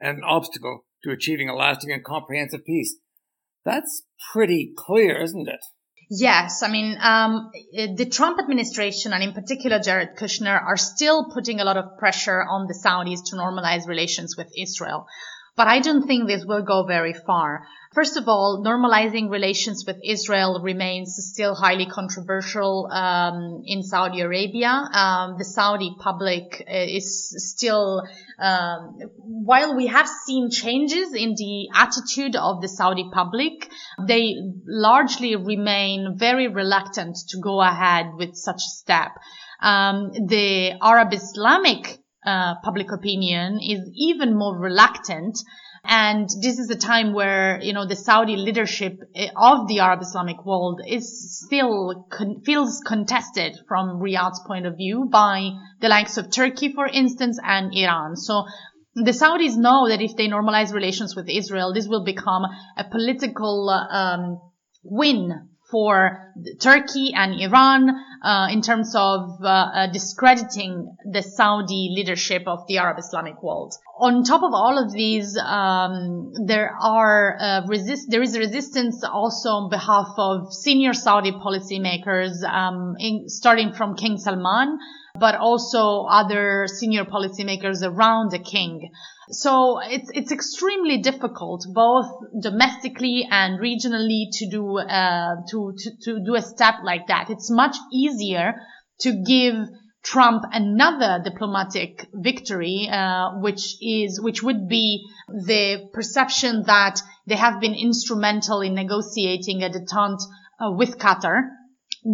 and 0.00 0.18
an 0.18 0.24
obstacle 0.24 0.84
to 1.04 1.12
achieving 1.12 1.48
a 1.48 1.54
lasting 1.54 1.92
and 1.92 2.02
comprehensive 2.02 2.64
peace. 2.64 2.96
That's 3.64 4.02
pretty 4.32 4.72
clear, 4.76 5.20
isn't 5.20 5.48
it? 5.48 5.60
Yes, 6.10 6.62
I 6.62 6.68
mean, 6.68 6.96
um, 7.02 7.50
the 7.74 8.08
Trump 8.10 8.38
administration 8.38 9.12
and 9.12 9.22
in 9.22 9.34
particular 9.34 9.78
Jared 9.78 10.16
Kushner 10.16 10.58
are 10.58 10.78
still 10.78 11.30
putting 11.30 11.60
a 11.60 11.64
lot 11.64 11.76
of 11.76 11.98
pressure 11.98 12.42
on 12.42 12.66
the 12.66 12.72
Saudis 12.72 13.20
to 13.26 13.36
normalize 13.36 13.86
relations 13.86 14.34
with 14.36 14.48
Israel. 14.56 15.06
But 15.58 15.66
I 15.66 15.80
don't 15.80 16.06
think 16.06 16.28
this 16.28 16.44
will 16.44 16.62
go 16.62 16.84
very 16.84 17.12
far. 17.12 17.66
First 17.92 18.16
of 18.16 18.28
all, 18.28 18.62
normalizing 18.64 19.28
relations 19.28 19.82
with 19.84 19.96
Israel 20.04 20.60
remains 20.62 21.16
still 21.32 21.56
highly 21.56 21.86
controversial 21.86 22.88
um, 22.92 23.62
in 23.64 23.82
Saudi 23.82 24.20
Arabia. 24.20 24.68
Um, 24.68 25.34
the 25.36 25.44
Saudi 25.44 25.96
public 25.98 26.64
uh, 26.64 26.72
is 26.72 27.34
still, 27.50 28.04
um, 28.38 29.00
while 29.16 29.74
we 29.74 29.88
have 29.88 30.08
seen 30.26 30.48
changes 30.48 31.12
in 31.12 31.34
the 31.34 31.70
attitude 31.74 32.36
of 32.36 32.62
the 32.62 32.68
Saudi 32.68 33.10
public, 33.12 33.68
they 34.06 34.36
largely 34.64 35.34
remain 35.34 36.14
very 36.16 36.46
reluctant 36.46 37.16
to 37.30 37.40
go 37.40 37.60
ahead 37.60 38.14
with 38.14 38.36
such 38.36 38.62
a 38.68 38.74
step. 38.82 39.10
Um, 39.60 40.12
the 40.12 40.78
Arab 40.80 41.12
Islamic 41.12 41.98
uh, 42.28 42.54
public 42.62 42.92
opinion 42.92 43.58
is 43.62 43.80
even 43.94 44.36
more 44.36 44.54
reluctant. 44.58 45.38
And 45.84 46.28
this 46.42 46.58
is 46.58 46.68
a 46.68 46.76
time 46.76 47.14
where, 47.14 47.58
you 47.62 47.72
know, 47.72 47.86
the 47.86 47.96
Saudi 47.96 48.36
leadership 48.36 48.94
of 49.36 49.66
the 49.68 49.78
Arab 49.78 50.00
Islamic 50.02 50.44
world 50.44 50.82
is 50.86 51.40
still 51.46 52.06
con- 52.10 52.42
feels 52.44 52.82
contested 52.86 53.56
from 53.66 54.00
Riyadh's 54.00 54.42
point 54.46 54.66
of 54.66 54.76
view 54.76 55.08
by 55.10 55.50
the 55.80 55.88
likes 55.88 56.18
of 56.18 56.30
Turkey, 56.30 56.68
for 56.74 56.86
instance, 56.86 57.38
and 57.42 57.72
Iran. 57.74 58.16
So 58.16 58.44
the 58.94 59.12
Saudis 59.12 59.56
know 59.56 59.88
that 59.88 60.02
if 60.02 60.16
they 60.16 60.28
normalize 60.28 60.74
relations 60.74 61.16
with 61.16 61.28
Israel, 61.30 61.72
this 61.72 61.88
will 61.88 62.04
become 62.04 62.42
a 62.76 62.84
political 62.84 63.70
um, 63.70 64.38
win 64.82 65.48
for 65.70 66.32
Turkey 66.60 67.12
and 67.14 67.40
Iran 67.40 67.90
uh, 68.22 68.48
in 68.50 68.62
terms 68.62 68.94
of 68.94 69.38
uh, 69.42 69.46
uh, 69.46 69.86
discrediting 69.92 70.96
the 71.04 71.22
Saudi 71.22 71.92
leadership 71.94 72.44
of 72.46 72.66
the 72.66 72.78
Arab 72.78 72.98
Islamic 72.98 73.42
world. 73.42 73.74
on 74.00 74.22
top 74.22 74.42
of 74.42 74.52
all 74.54 74.78
of 74.78 74.92
these, 74.92 75.36
um, 75.36 76.32
there 76.46 76.70
are 76.80 77.36
uh, 77.40 77.66
resist. 77.66 78.06
There 78.08 78.22
is 78.22 78.38
resistance 78.38 79.02
also 79.04 79.50
on 79.50 79.70
behalf 79.70 80.08
of 80.16 80.52
senior 80.54 80.94
Saudi 80.94 81.32
policymakers, 81.32 82.42
um, 82.44 82.94
in, 82.98 83.28
starting 83.28 83.72
from 83.72 83.96
King 83.96 84.16
Salman, 84.16 84.78
but 85.14 85.34
also 85.34 86.04
other 86.04 86.66
senior 86.66 87.04
policymakers 87.04 87.82
around 87.82 88.30
the 88.30 88.38
king. 88.38 88.90
So 89.30 89.80
it's 89.80 90.10
it's 90.14 90.32
extremely 90.32 90.98
difficult, 90.98 91.66
both 91.72 92.06
domestically 92.40 93.28
and 93.30 93.60
regionally, 93.60 94.26
to 94.32 94.48
do 94.48 94.78
uh, 94.78 95.36
to, 95.50 95.74
to 95.76 95.90
to 96.04 96.24
do 96.24 96.34
a 96.34 96.42
step 96.42 96.76
like 96.82 97.08
that. 97.08 97.28
It's 97.28 97.50
much 97.50 97.76
easier 97.92 98.54
to 99.00 99.22
give 99.26 99.68
Trump 100.02 100.44
another 100.50 101.20
diplomatic 101.22 102.08
victory, 102.14 102.88
uh, 102.90 103.38
which 103.40 103.76
is 103.82 104.20
which 104.20 104.42
would 104.42 104.68
be 104.68 105.04
the 105.28 105.90
perception 105.92 106.62
that 106.62 107.02
they 107.26 107.36
have 107.36 107.60
been 107.60 107.74
instrumental 107.74 108.62
in 108.62 108.74
negotiating 108.74 109.62
a 109.62 109.68
detente 109.68 110.22
uh, 110.58 110.70
with 110.70 110.98
Qatar, 110.98 111.42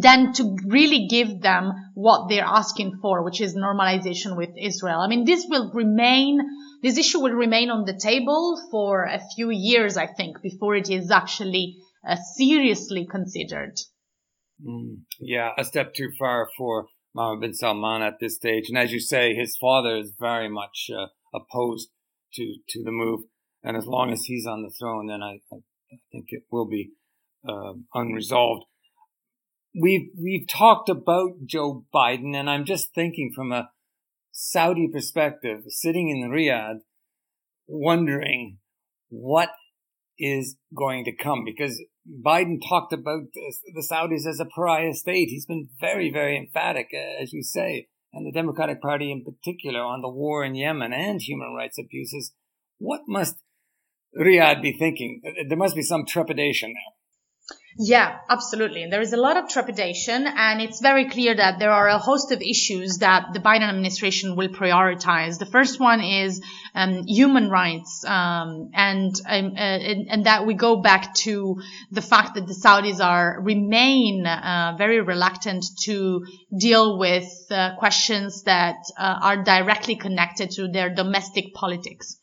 than 0.01 0.33
to 0.33 0.57
really 0.67 1.07
give 1.07 1.41
them 1.41 1.73
what 1.95 2.29
they're 2.29 2.45
asking 2.45 2.99
for, 3.01 3.25
which 3.25 3.41
is 3.41 3.55
normalization 3.55 4.37
with 4.37 4.51
Israel. 4.61 4.99
I 4.99 5.07
mean, 5.07 5.25
this 5.25 5.47
will 5.49 5.71
remain. 5.73 6.41
This 6.83 6.99
issue 6.99 7.21
will 7.21 7.33
remain 7.33 7.71
on 7.71 7.85
the 7.85 7.97
table 7.97 8.61
for 8.73 9.05
a 9.05 9.21
few 9.37 9.51
years, 9.51 9.97
I 9.97 10.07
think, 10.07 10.43
before 10.43 10.75
it 10.75 10.91
is 10.91 11.13
actually 11.13 11.77
uh, 12.07 12.17
seriously 12.37 13.07
considered. 13.09 13.79
Mm, 14.67 15.03
yeah, 15.21 15.51
a 15.57 15.65
step 15.65 15.95
too 15.95 16.11
far 16.19 16.49
for 16.59 16.87
Mohammed 17.15 17.41
bin 17.41 17.55
Salman 17.55 18.03
at 18.03 18.19
this 18.21 18.35
stage. 18.35 18.65
And 18.69 18.77
as 18.77 18.93
you 18.93 19.01
say, 19.01 19.35
his 19.35 19.57
father 19.61 19.97
is 19.97 20.13
very 20.19 20.49
much 20.49 20.91
uh, 20.93 21.07
opposed 21.33 21.89
to, 22.35 22.55
to 22.71 22.83
the 22.83 22.91
move. 22.91 23.21
And 23.63 23.77
as 23.77 23.87
long 23.87 24.13
as 24.13 24.25
he's 24.25 24.47
on 24.47 24.63
the 24.63 24.75
throne, 24.77 25.07
then 25.07 25.23
I, 25.23 25.39
I 25.53 25.99
think 26.11 26.27
it 26.29 26.43
will 26.51 26.67
be 26.69 26.91
uh, 27.49 27.75
unresolved. 27.95 28.65
We've, 29.79 30.09
we've 30.17 30.47
talked 30.47 30.89
about 30.89 31.47
Joe 31.47 31.85
Biden, 31.93 32.37
and 32.37 32.49
I'm 32.49 32.65
just 32.65 32.95
thinking 32.95 33.33
from 33.35 33.51
a 33.51 33.71
Saudi 34.31 34.89
perspective, 34.93 35.63
sitting 35.69 36.11
in 36.11 36.31
Riyadh, 36.31 36.81
wondering 37.67 38.59
what 39.09 39.51
is 40.19 40.57
going 40.77 41.05
to 41.05 41.17
come 41.17 41.45
because 41.45 41.83
Biden 42.25 42.59
talked 42.69 42.93
about 42.93 43.23
the 43.35 43.87
Saudis 43.91 44.29
as 44.29 44.39
a 44.41 44.45
pariah 44.45 44.93
state. 44.93 45.29
He's 45.29 45.47
been 45.47 45.69
very, 45.81 46.11
very 46.11 46.37
emphatic, 46.37 46.89
uh, 46.95 47.23
as 47.23 47.33
you 47.33 47.43
say, 47.43 47.89
and 48.13 48.27
the 48.27 48.33
Democratic 48.33 48.81
Party 48.81 49.11
in 49.11 49.25
particular 49.25 49.81
on 49.81 50.03
the 50.03 50.09
war 50.09 50.45
in 50.45 50.55
Yemen 50.55 50.93
and 50.93 51.21
human 51.21 51.53
rights 51.57 51.79
abuses. 51.79 52.33
What 52.79 53.03
must 53.09 53.37
Riyadh 54.17 54.63
be 54.63 54.73
thinking? 54.73 55.21
There 55.49 55.59
must 55.59 55.75
be 55.75 55.83
some 55.83 56.07
trepidation 56.07 56.75
there. 56.75 56.94
Yeah, 57.77 58.19
absolutely. 58.31 58.87
There 58.89 59.01
is 59.01 59.13
a 59.13 59.17
lot 59.17 59.37
of 59.37 59.49
trepidation, 59.49 60.29
and 60.29 60.61
it's 60.61 60.81
very 60.81 61.11
clear 61.11 61.35
that 61.35 61.59
there 61.59 61.73
are 61.73 61.89
a 61.89 61.99
host 61.99 62.31
of 62.31 62.41
issues 62.41 62.99
that 62.99 63.33
the 63.33 63.41
Biden 63.41 63.69
administration 63.69 64.37
will 64.37 64.49
prioritize. 64.49 65.39
The 65.41 65.47
first 65.47 65.81
one 65.81 66.01
is 66.01 66.41
um, 66.77 67.05
human 67.05 67.51
rights, 67.51 68.05
um, 68.05 68.71
and, 68.75 69.13
um, 69.29 69.55
uh, 69.57 69.59
and, 69.59 70.27
that 70.27 70.47
we 70.47 70.55
go 70.55 70.77
back 70.77 71.15
to 71.27 71.61
the 71.91 72.01
fact 72.01 72.37
that 72.37 72.47
the 72.47 72.55
Saudis 72.55 73.05
are 73.05 73.41
remain 73.43 74.25
uh, 74.25 74.77
very 74.79 75.01
reluctant 75.01 75.65
to 75.83 76.25
deal 76.57 76.97
with 76.97 77.29
uh, 77.51 77.75
questions 77.77 78.45
that 78.45 78.77
uh, 78.97 79.19
are 79.21 79.43
directly 79.43 79.97
connected 79.97 80.53
to 80.53 80.69
their 80.69 80.95
domestic 80.95 81.55
politics. 81.55 82.19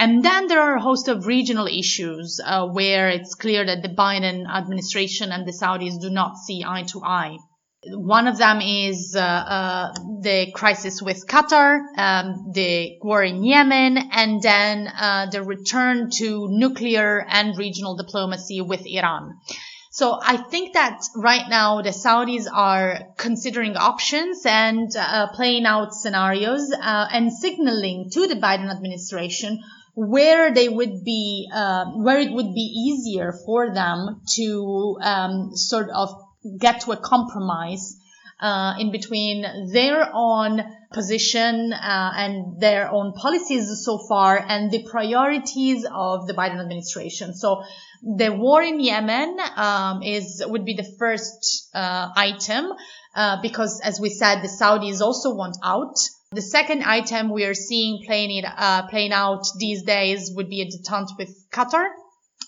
And 0.00 0.24
then 0.24 0.46
there 0.46 0.62
are 0.62 0.76
a 0.76 0.80
host 0.80 1.08
of 1.08 1.26
regional 1.26 1.66
issues 1.66 2.40
uh, 2.42 2.66
where 2.66 3.10
it's 3.10 3.34
clear 3.34 3.66
that 3.66 3.82
the 3.82 3.90
Biden 3.90 4.48
administration 4.48 5.30
and 5.30 5.46
the 5.46 5.52
Saudis 5.52 6.00
do 6.00 6.08
not 6.08 6.38
see 6.38 6.64
eye 6.66 6.84
to 6.84 7.02
eye. 7.04 7.36
One 7.84 8.26
of 8.26 8.38
them 8.38 8.62
is 8.62 9.14
uh, 9.14 9.20
uh, 9.20 9.92
the 10.22 10.52
crisis 10.54 11.02
with 11.02 11.26
Qatar, 11.26 11.80
um, 11.98 12.50
the 12.54 12.96
war 13.02 13.22
in 13.22 13.44
Yemen, 13.44 13.98
and 14.12 14.40
then 14.40 14.88
uh, 14.88 15.26
the 15.30 15.42
return 15.42 16.08
to 16.16 16.48
nuclear 16.48 17.22
and 17.28 17.58
regional 17.58 17.94
diplomacy 17.94 18.62
with 18.62 18.86
Iran. 18.86 19.34
So 19.92 20.16
I 20.22 20.36
think 20.36 20.74
that 20.74 21.02
right 21.16 21.48
now 21.48 21.82
the 21.82 21.90
Saudis 21.90 22.46
are 22.52 23.08
considering 23.16 23.76
options 23.76 24.46
and 24.46 24.88
uh, 24.96 25.26
playing 25.34 25.66
out 25.66 25.94
scenarios 25.94 26.72
uh, 26.72 27.06
and 27.12 27.32
signaling 27.32 28.08
to 28.10 28.28
the 28.28 28.36
Biden 28.36 28.70
administration 28.70 29.58
where 29.94 30.54
they 30.54 30.68
would 30.68 31.02
be, 31.04 31.50
uh, 31.52 31.86
where 31.86 32.20
it 32.20 32.30
would 32.30 32.54
be 32.54 32.60
easier 32.60 33.32
for 33.44 33.74
them 33.74 34.20
to 34.36 34.96
um, 35.02 35.56
sort 35.56 35.90
of 35.90 36.14
get 36.56 36.82
to 36.82 36.92
a 36.92 36.96
compromise 36.96 37.98
uh, 38.38 38.74
in 38.78 38.92
between 38.92 39.44
their 39.72 40.08
own 40.14 40.62
position 40.92 41.72
uh, 41.72 42.12
and 42.16 42.60
their 42.60 42.90
own 42.90 43.12
policies 43.12 43.84
so 43.84 43.98
far 44.08 44.38
and 44.38 44.70
the 44.70 44.82
priorities 44.90 45.86
of 45.90 46.26
the 46.26 46.34
Biden 46.34 46.60
administration. 46.60 47.34
So 47.34 47.62
the 48.02 48.30
war 48.30 48.62
in 48.62 48.80
Yemen 48.80 49.38
um, 49.56 50.02
is 50.02 50.42
would 50.44 50.64
be 50.64 50.74
the 50.74 50.88
first 50.98 51.70
uh, 51.74 52.08
item 52.16 52.72
uh, 53.14 53.40
because, 53.42 53.80
as 53.80 54.00
we 54.00 54.10
said, 54.10 54.42
the 54.42 54.48
Saudis 54.48 55.00
also 55.00 55.34
want 55.34 55.56
out. 55.62 55.96
The 56.32 56.42
second 56.42 56.82
item 56.84 57.30
we 57.30 57.44
are 57.44 57.54
seeing 57.54 58.04
playing 58.04 58.36
it 58.38 58.44
uh, 58.44 58.86
playing 58.88 59.12
out 59.12 59.44
these 59.58 59.82
days 59.82 60.32
would 60.34 60.48
be 60.48 60.62
a 60.62 60.66
detente 60.66 61.16
with 61.18 61.50
Qatar 61.50 61.88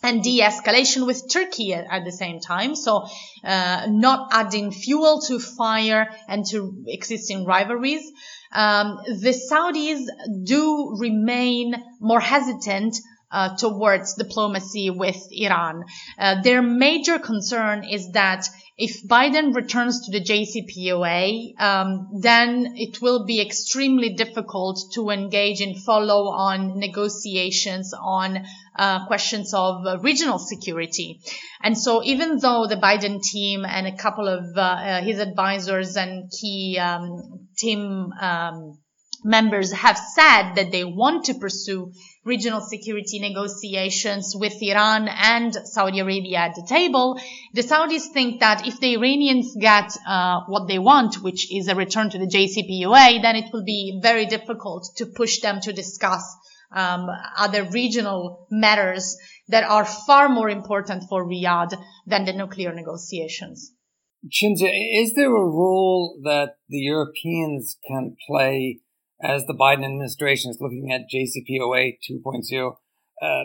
and 0.03 0.23
de-escalation 0.23 1.07
with 1.07 1.31
Turkey 1.31 1.75
at, 1.75 1.87
at, 1.91 2.05
the 2.05 2.13
same 2.13 2.41
time. 2.41 2.75
So, 2.75 3.07
uh, 3.45 3.87
not 3.89 4.29
adding 4.33 4.73
fuel 4.73 5.21
to 5.29 5.39
fire 5.39 6.09
and 6.29 6.45
to 6.51 6.85
existing 6.87 7.45
rivalries. 7.45 8.11
Um, 8.53 8.99
the 9.07 9.33
Saudis 9.33 10.07
do 10.45 10.97
remain 10.99 11.75
more 12.01 12.21
hesitant 12.21 12.97
uh, 13.31 13.57
towards 13.57 14.15
diplomacy 14.15 14.91
with 14.91 15.17
Iran. 15.31 15.85
Uh, 16.19 16.43
their 16.43 16.61
major 16.61 17.19
concern 17.19 17.85
is 17.85 18.13
that 18.13 18.47
if 18.83 19.01
Biden 19.05 19.55
returns 19.55 20.07
to 20.07 20.11
the 20.11 20.21
JCPOA, 20.21 21.61
um, 21.61 22.09
then 22.21 22.75
it 22.77 23.01
will 23.01 23.25
be 23.25 23.41
extremely 23.41 24.15
difficult 24.15 24.81
to 24.95 25.11
engage 25.11 25.61
in 25.61 25.77
follow-on 25.77 26.81
negotiations 26.81 27.95
on 27.95 28.45
uh, 28.77 29.07
questions 29.07 29.55
of 29.55 29.87
uh, 29.87 29.99
regional 30.01 30.41
security. 30.41 31.21
And 31.63 31.79
so, 31.79 32.03
even 32.03 32.39
though 32.39 32.67
the 32.67 32.75
Biden 32.75 33.23
team 33.23 33.65
and 33.65 33.87
a 33.87 33.97
couple 33.97 34.27
of 34.27 34.57
uh, 34.57 34.61
uh 34.61 35.01
his 35.03 35.21
advisors 35.21 35.97
and 35.97 36.29
key 36.29 36.77
um, 36.81 37.47
team 37.57 38.13
um, 38.21 38.79
members 39.25 39.73
have 39.73 39.99
said 39.99 40.55
that 40.55 40.71
they 40.71 40.85
want 40.85 41.25
to 41.27 41.35
pursue 41.35 41.93
regional 42.25 42.61
security 42.61 43.19
negotiations 43.19 44.35
with 44.37 44.63
Iran 44.63 45.09
and 45.09 45.55
Saudi 45.55 46.01
Arabia 46.01 46.39
at 46.39 46.55
the 46.55 46.67
table, 46.69 47.21
the 47.53 47.63
Saudis 47.63 48.13
think 48.13 48.41
that 48.41 48.67
if 48.67 48.79
the 48.81 48.95
Iranians 48.95 49.57
get 49.59 49.97
uh, 50.07 50.41
what 50.47 50.69
they 50.69 50.79
want, 50.79 51.23
which 51.23 51.53
is 51.55 51.69
a 51.69 51.75
return 51.75 52.11
to 52.11 52.19
the 52.19 52.27
JCPOA, 52.27 53.23
then 53.23 53.37
it 53.37 53.53
will 53.53 53.65
be 53.65 53.99
very 54.03 54.27
difficult 54.27 54.89
to 54.97 55.07
push 55.07 55.41
them 55.41 55.61
to 55.61 55.73
discuss 55.73 56.37
um, 56.75 57.09
other 57.37 57.65
regional 57.65 58.47
matters 58.51 59.17
that 59.49 59.65
are 59.65 59.85
far 59.85 60.29
more 60.29 60.49
important 60.49 61.05
for 61.09 61.27
Riyadh 61.27 61.75
than 62.07 62.25
the 62.25 62.33
nuclear 62.33 62.73
negotiations. 62.73 63.73
Cinzia, 64.31 64.71
is 64.73 65.15
there 65.15 65.35
a 65.35 65.51
role 65.51 66.21
that 66.23 66.57
the 66.69 66.79
Europeans 66.79 67.77
can 67.89 68.17
play 68.29 68.81
as 69.23 69.47
the 69.47 69.55
Biden 69.55 69.85
administration 69.85 70.51
is 70.51 70.59
looking 70.61 70.91
at 70.93 71.09
JCPOA 71.13 71.99
2.0 72.11 72.75
uh, 73.23 73.45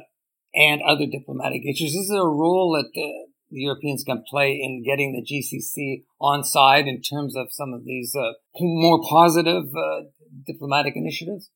and 0.56 0.82
other 0.82 1.06
diplomatic 1.06 1.62
issues. 1.66 1.94
Is 1.94 2.10
there 2.10 2.22
a 2.22 2.26
role 2.26 2.74
that 2.74 3.00
uh, 3.00 3.30
the 3.52 3.62
Europeans 3.62 4.04
can 4.04 4.24
play 4.30 4.60
in 4.62 4.84
getting 4.84 5.13
the 5.13 5.22
GCC 5.22 6.04
on 6.20 6.44
side 6.44 6.88
in 6.88 7.02
terms 7.02 7.36
of 7.38 7.48
some 7.52 7.74
of 7.74 7.86
these 7.86 8.16
uh, 8.16 8.34
more 8.60 9.02
positive 9.08 9.66
uh, 9.76 10.02
diplomatic 10.46 10.94
initiatives? 10.96 11.50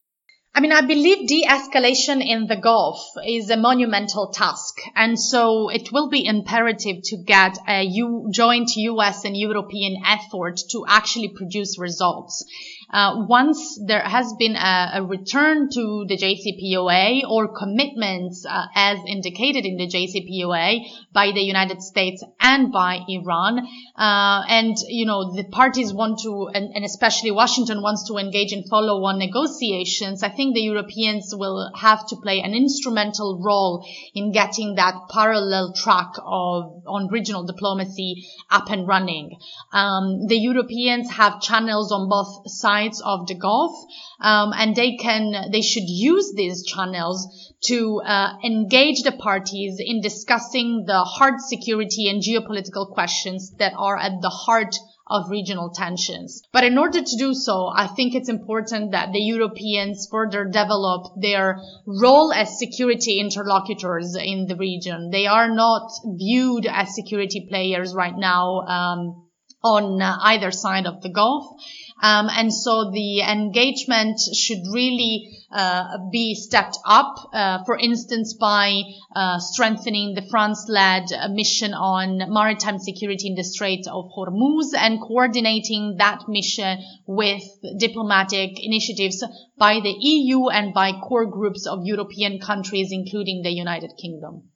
I 0.54 0.60
mean, 0.60 0.74
I 0.74 0.82
believe 0.82 1.30
de-escalation 1.30 2.22
in 2.22 2.48
the 2.48 2.58
Gulf 2.58 3.00
is 3.26 3.50
a 3.50 3.56
monumental 3.56 4.34
task. 4.34 4.76
And 4.96 5.18
so 5.18 5.70
it 5.70 5.94
will 5.94 6.10
be 6.10 6.26
imperative 6.26 6.98
to 7.06 7.24
get 7.26 7.58
a 7.70 7.84
U- 7.84 8.30
joint 8.34 8.72
US 8.76 9.24
and 9.24 9.38
European 9.38 10.04
effort 10.06 10.60
to 10.72 10.84
actually 10.90 11.30
produce 11.30 11.80
results. 11.80 12.44
Uh, 12.92 13.26
once 13.28 13.80
there 13.86 14.02
has 14.02 14.34
been 14.38 14.56
a, 14.56 14.92
a, 14.96 15.04
return 15.04 15.70
to 15.70 16.06
the 16.08 16.18
JCPOA 16.18 17.22
or 17.30 17.58
commitments 17.58 18.46
uh, 18.46 18.66
as 18.76 19.00
indicated 19.08 19.66
in 19.66 19.78
the 19.78 19.88
JCPOA 19.88 20.82
by 21.14 21.32
the 21.32 21.40
United 21.40 21.82
States 21.82 22.22
and 22.42 22.72
by 22.72 23.00
Iran, 23.08 23.60
uh, 23.98 24.44
and 24.50 24.76
you 24.90 25.06
know 25.06 25.34
the 25.34 25.46
parties 25.46 25.94
want 25.94 26.20
to, 26.24 26.50
and, 26.54 26.76
and 26.76 26.84
especially 26.84 27.32
Washington 27.32 27.82
wants 27.82 28.08
to 28.10 28.18
engage 28.18 28.52
in 28.52 28.64
follow-on 28.64 29.20
negotiations. 29.20 30.22
I 30.22 30.30
think 30.30 30.54
the 30.54 30.62
Europeans 30.62 31.34
will 31.34 31.72
have 31.74 32.06
to 32.08 32.18
play 32.18 32.42
an 32.42 32.54
instrumental 32.54 33.40
role 33.42 33.86
in 34.14 34.34
getting 34.34 34.76
that 34.76 34.96
parallel 35.10 35.74
track 35.74 36.12
of 36.26 36.84
on 36.86 37.08
regional 37.08 37.46
diplomacy 37.46 38.28
up 38.50 38.70
and 38.70 38.86
running. 38.86 39.38
Um, 39.72 40.28
the 40.28 40.36
Europeans 40.36 41.10
have 41.12 41.40
channels 41.40 41.94
on 41.94 42.10
both 42.10 42.52
sides 42.52 42.81
of 43.04 43.28
the 43.28 43.36
Gulf, 43.36 43.74
um, 44.20 44.54
and 44.56 44.76
they 44.76 44.96
can, 44.96 45.52
they 45.52 45.62
should 45.62 45.88
use 45.88 46.34
these 46.36 46.66
channels 46.66 47.28
to 47.66 48.02
uh, 48.02 48.34
engage 48.44 49.04
the 49.04 49.12
parties 49.12 49.78
in 49.80 50.02
discussing 50.02 50.86
the 50.88 51.04
hard 51.04 51.36
security 51.40 52.10
and 52.10 52.24
geopolitical 52.24 52.92
questions 52.92 53.52
that 53.60 53.74
are 53.78 53.98
at 53.98 54.22
the 54.22 54.30
heart 54.30 54.76
of 55.12 55.30
regional 55.30 55.70
tensions. 55.70 56.42
But 56.54 56.64
in 56.64 56.78
order 56.78 57.02
to 57.02 57.18
do 57.18 57.34
so, 57.34 57.68
I 57.68 57.88
think 57.88 58.16
it's 58.16 58.30
important 58.30 58.92
that 58.92 59.12
the 59.12 59.20
Europeans 59.20 60.08
further 60.10 60.46
develop 60.46 61.14
their 61.22 61.62
role 61.86 62.32
as 62.32 62.58
security 62.58 63.20
interlocutors 63.20 64.16
in 64.16 64.48
the 64.48 64.56
region. 64.56 65.10
They 65.12 65.28
are 65.28 65.54
not 65.54 65.92
viewed 66.06 66.66
as 66.66 66.96
security 66.96 67.46
players 67.50 67.94
right 67.94 68.16
now 68.18 68.62
um, 68.62 69.28
on 69.64 70.02
either 70.02 70.52
side 70.52 70.86
of 70.86 71.02
the 71.02 71.10
Gulf. 71.10 71.56
Um, 72.04 72.30
and 72.32 72.52
so 72.52 72.90
the 72.92 73.22
engagement 73.22 74.20
should 74.34 74.64
really 74.74 75.38
uh, 75.52 76.10
be 76.12 76.34
stepped 76.34 76.80
up, 76.84 77.14
uh, 77.32 77.64
for 77.64 77.78
instance, 77.78 78.34
by 78.34 78.82
uh, 79.16 79.38
strengthening 79.38 80.16
the 80.16 80.24
France-led 80.24 81.06
mission 81.30 81.76
on 81.76 82.34
maritime 82.34 82.80
security 82.80 83.28
in 83.28 83.36
the 83.36 83.44
Strait 83.44 83.86
of 83.88 84.06
Hormuz 84.18 84.74
and 84.76 85.00
coordinating 85.00 85.98
that 86.00 86.24
mission 86.28 86.80
with 87.06 87.44
diplomatic 87.78 88.52
initiatives 88.64 89.24
by 89.60 89.80
the 89.80 89.94
EU 90.00 90.48
and 90.48 90.74
by 90.74 90.94
core 90.94 91.28
groups 91.28 91.68
of 91.68 91.82
European 91.84 92.40
countries, 92.40 92.90
including 92.92 93.44
the 93.44 93.52
United 93.52 93.92
Kingdom. 94.02 94.50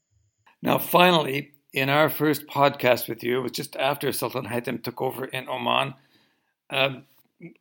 Now, 0.64 0.80
finally, 0.80 1.52
in 1.76 1.90
our 1.90 2.10
first 2.10 2.48
podcast 2.48 3.10
with 3.10 3.22
you, 3.22 3.40
it 3.40 3.44
was 3.44 3.52
just 3.52 3.76
after 3.76 4.12
Sultan 4.14 4.46
Haitham 4.46 4.82
took 4.82 5.02
over 5.02 5.26
in 5.26 5.50
Oman. 5.50 5.94
Um, 6.70 7.04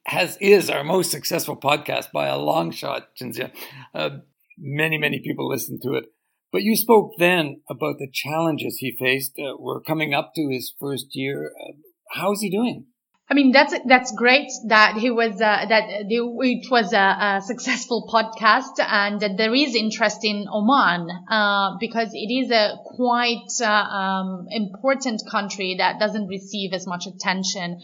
has 0.07 0.39
is 0.41 0.71
our 0.71 0.85
most 0.85 1.11
successful 1.11 1.57
podcast 1.57 2.13
by 2.13 2.29
a 2.29 2.39
long 2.39 2.71
shot, 2.71 3.09
Cinzia. 3.21 3.51
Uh, 3.93 4.19
many, 4.57 4.99
many 4.99 5.19
people 5.19 5.49
listen 5.49 5.81
to 5.83 5.95
it. 5.95 6.05
But 6.53 6.63
you 6.63 6.77
spoke 6.77 7.11
then 7.19 7.63
about 7.69 7.97
the 7.99 8.09
challenges 8.11 8.77
he 8.79 8.97
faced. 8.97 9.33
Uh, 9.37 9.57
we're 9.59 9.81
coming 9.81 10.15
up 10.15 10.31
to 10.37 10.49
his 10.49 10.73
first 10.79 11.07
year. 11.11 11.51
Uh, 11.61 11.73
how 12.13 12.33
is 12.33 12.41
he 12.41 12.49
doing? 12.49 12.87
I 13.27 13.33
mean, 13.33 13.53
that's 13.53 13.75
that's 13.87 14.13
great 14.13 14.51
that 14.69 14.99
he 14.99 15.11
was 15.11 15.41
uh, 15.41 15.65
that 15.67 15.85
it 15.89 16.71
was 16.71 16.93
a, 16.93 16.99
a, 16.99 17.41
successful 17.41 18.07
podcast 18.13 18.79
and 18.79 19.19
that 19.21 19.39
there 19.39 19.55
is 19.55 19.75
interest 19.75 20.19
in 20.25 20.47
Oman 20.53 21.09
uh, 21.31 21.79
because 21.81 22.11
it 22.13 22.31
is 22.31 22.51
a 22.51 22.77
quite 22.85 23.49
uh, 23.63 23.67
um, 23.67 24.47
important 24.51 25.23
country 25.31 25.77
that 25.79 25.99
doesn't 25.99 26.27
receive 26.27 26.75
as 26.75 26.87
much 26.87 27.07
attention. 27.07 27.81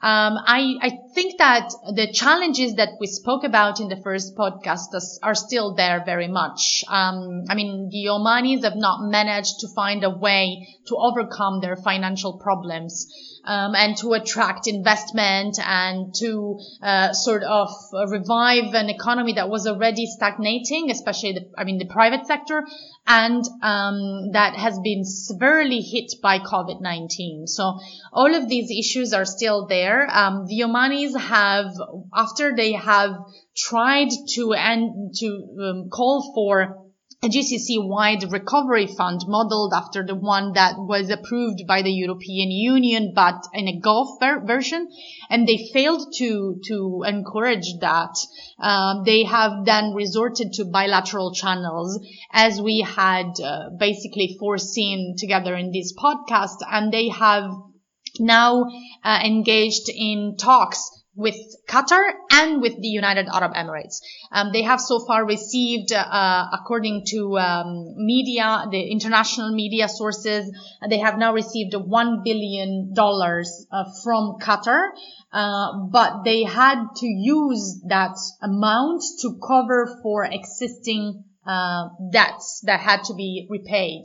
Um, 0.00 0.36
I, 0.36 0.74
I, 0.82 0.90
think 1.14 1.38
that 1.38 1.70
the 1.94 2.12
challenges 2.12 2.74
that 2.74 2.90
we 3.00 3.06
spoke 3.06 3.42
about 3.42 3.80
in 3.80 3.88
the 3.88 3.96
first 3.96 4.36
podcast 4.36 4.94
are 5.22 5.34
still 5.34 5.74
there 5.74 6.02
very 6.04 6.28
much. 6.28 6.84
Um, 6.88 7.44
I 7.48 7.54
mean, 7.54 7.88
the 7.90 8.10
Omanis 8.10 8.64
have 8.64 8.76
not 8.76 9.08
managed 9.08 9.60
to 9.60 9.68
find 9.74 10.04
a 10.04 10.10
way 10.10 10.68
to 10.88 10.96
overcome 10.96 11.60
their 11.60 11.76
financial 11.76 12.38
problems 12.38 13.06
um, 13.44 13.74
and 13.74 13.96
to 13.98 14.12
attract 14.12 14.66
investment 14.66 15.58
and 15.64 16.14
to 16.16 16.58
uh, 16.82 17.12
sort 17.12 17.42
of 17.42 17.68
revive 18.08 18.74
an 18.74 18.88
economy 18.88 19.34
that 19.34 19.48
was 19.48 19.66
already 19.66 20.06
stagnating, 20.06 20.90
especially 20.90 21.32
the, 21.32 21.50
I 21.56 21.64
mean, 21.64 21.78
the 21.78 21.86
private 21.86 22.26
sector, 22.26 22.64
and 23.06 23.44
um, 23.62 24.32
that 24.32 24.54
has 24.54 24.78
been 24.80 25.04
severely 25.04 25.80
hit 25.80 26.14
by 26.22 26.38
COVID-19. 26.38 27.48
So 27.48 27.78
all 28.12 28.34
of 28.34 28.48
these 28.48 28.70
issues 28.70 29.12
are 29.12 29.24
still 29.24 29.66
there. 29.66 30.08
Um, 30.10 30.46
the 30.46 30.60
Omanis 30.60 31.18
have, 31.18 31.72
after 32.14 32.54
they 32.56 32.72
have 32.72 33.16
tried 33.56 34.08
to 34.34 34.52
end 34.52 35.14
to 35.18 35.56
um, 35.60 35.90
call 35.90 36.32
for 36.34 36.83
a 37.22 37.28
GCC-wide 37.28 38.32
recovery 38.32 38.86
fund 38.86 39.20
modeled 39.26 39.72
after 39.72 40.04
the 40.04 40.14
one 40.14 40.52
that 40.52 40.76
was 40.76 41.10
approved 41.10 41.66
by 41.66 41.82
the 41.82 41.92
European 41.92 42.50
Union, 42.50 43.12
but 43.14 43.46
in 43.52 43.68
a 43.68 43.80
Gulf 43.80 44.18
ver- 44.20 44.44
version, 44.44 44.88
and 45.30 45.46
they 45.46 45.70
failed 45.72 46.12
to 46.18 46.60
to 46.66 47.04
encourage 47.06 47.78
that. 47.80 48.14
Um, 48.58 49.04
they 49.04 49.24
have 49.24 49.64
then 49.64 49.94
resorted 49.94 50.52
to 50.54 50.64
bilateral 50.64 51.32
channels, 51.32 51.98
as 52.32 52.60
we 52.60 52.80
had 52.80 53.40
uh, 53.42 53.70
basically 53.78 54.36
foreseen 54.38 55.14
together 55.18 55.54
in 55.54 55.72
this 55.72 55.94
podcast, 55.94 56.58
and 56.70 56.92
they 56.92 57.08
have 57.08 57.50
now 58.18 58.66
uh, 59.02 59.20
engaged 59.24 59.88
in 59.88 60.36
talks 60.38 61.03
with 61.16 61.36
Qatar 61.68 62.02
and 62.32 62.60
with 62.60 62.76
the 62.80 62.88
United 62.88 63.28
Arab 63.32 63.54
Emirates. 63.54 64.00
Um, 64.32 64.50
they 64.52 64.62
have 64.62 64.80
so 64.80 65.04
far 65.06 65.24
received, 65.24 65.92
uh, 65.92 66.46
according 66.52 67.04
to 67.10 67.38
um, 67.38 67.94
media, 67.96 68.64
the 68.70 68.80
international 68.90 69.54
media 69.54 69.88
sources, 69.88 70.50
they 70.88 70.98
have 70.98 71.18
now 71.18 71.32
received 71.32 71.74
one 71.74 72.22
billion 72.24 72.92
dollars 72.94 73.66
uh, 73.70 73.84
from 74.02 74.36
Qatar, 74.40 74.90
uh, 75.32 75.86
but 75.90 76.24
they 76.24 76.42
had 76.44 76.82
to 76.96 77.06
use 77.06 77.82
that 77.88 78.16
amount 78.42 79.02
to 79.22 79.38
cover 79.46 80.00
for 80.02 80.24
existing 80.24 81.24
uh, 81.46 81.88
debts 82.10 82.62
that 82.64 82.80
had 82.80 83.04
to 83.04 83.14
be 83.14 83.46
repaid. 83.50 84.04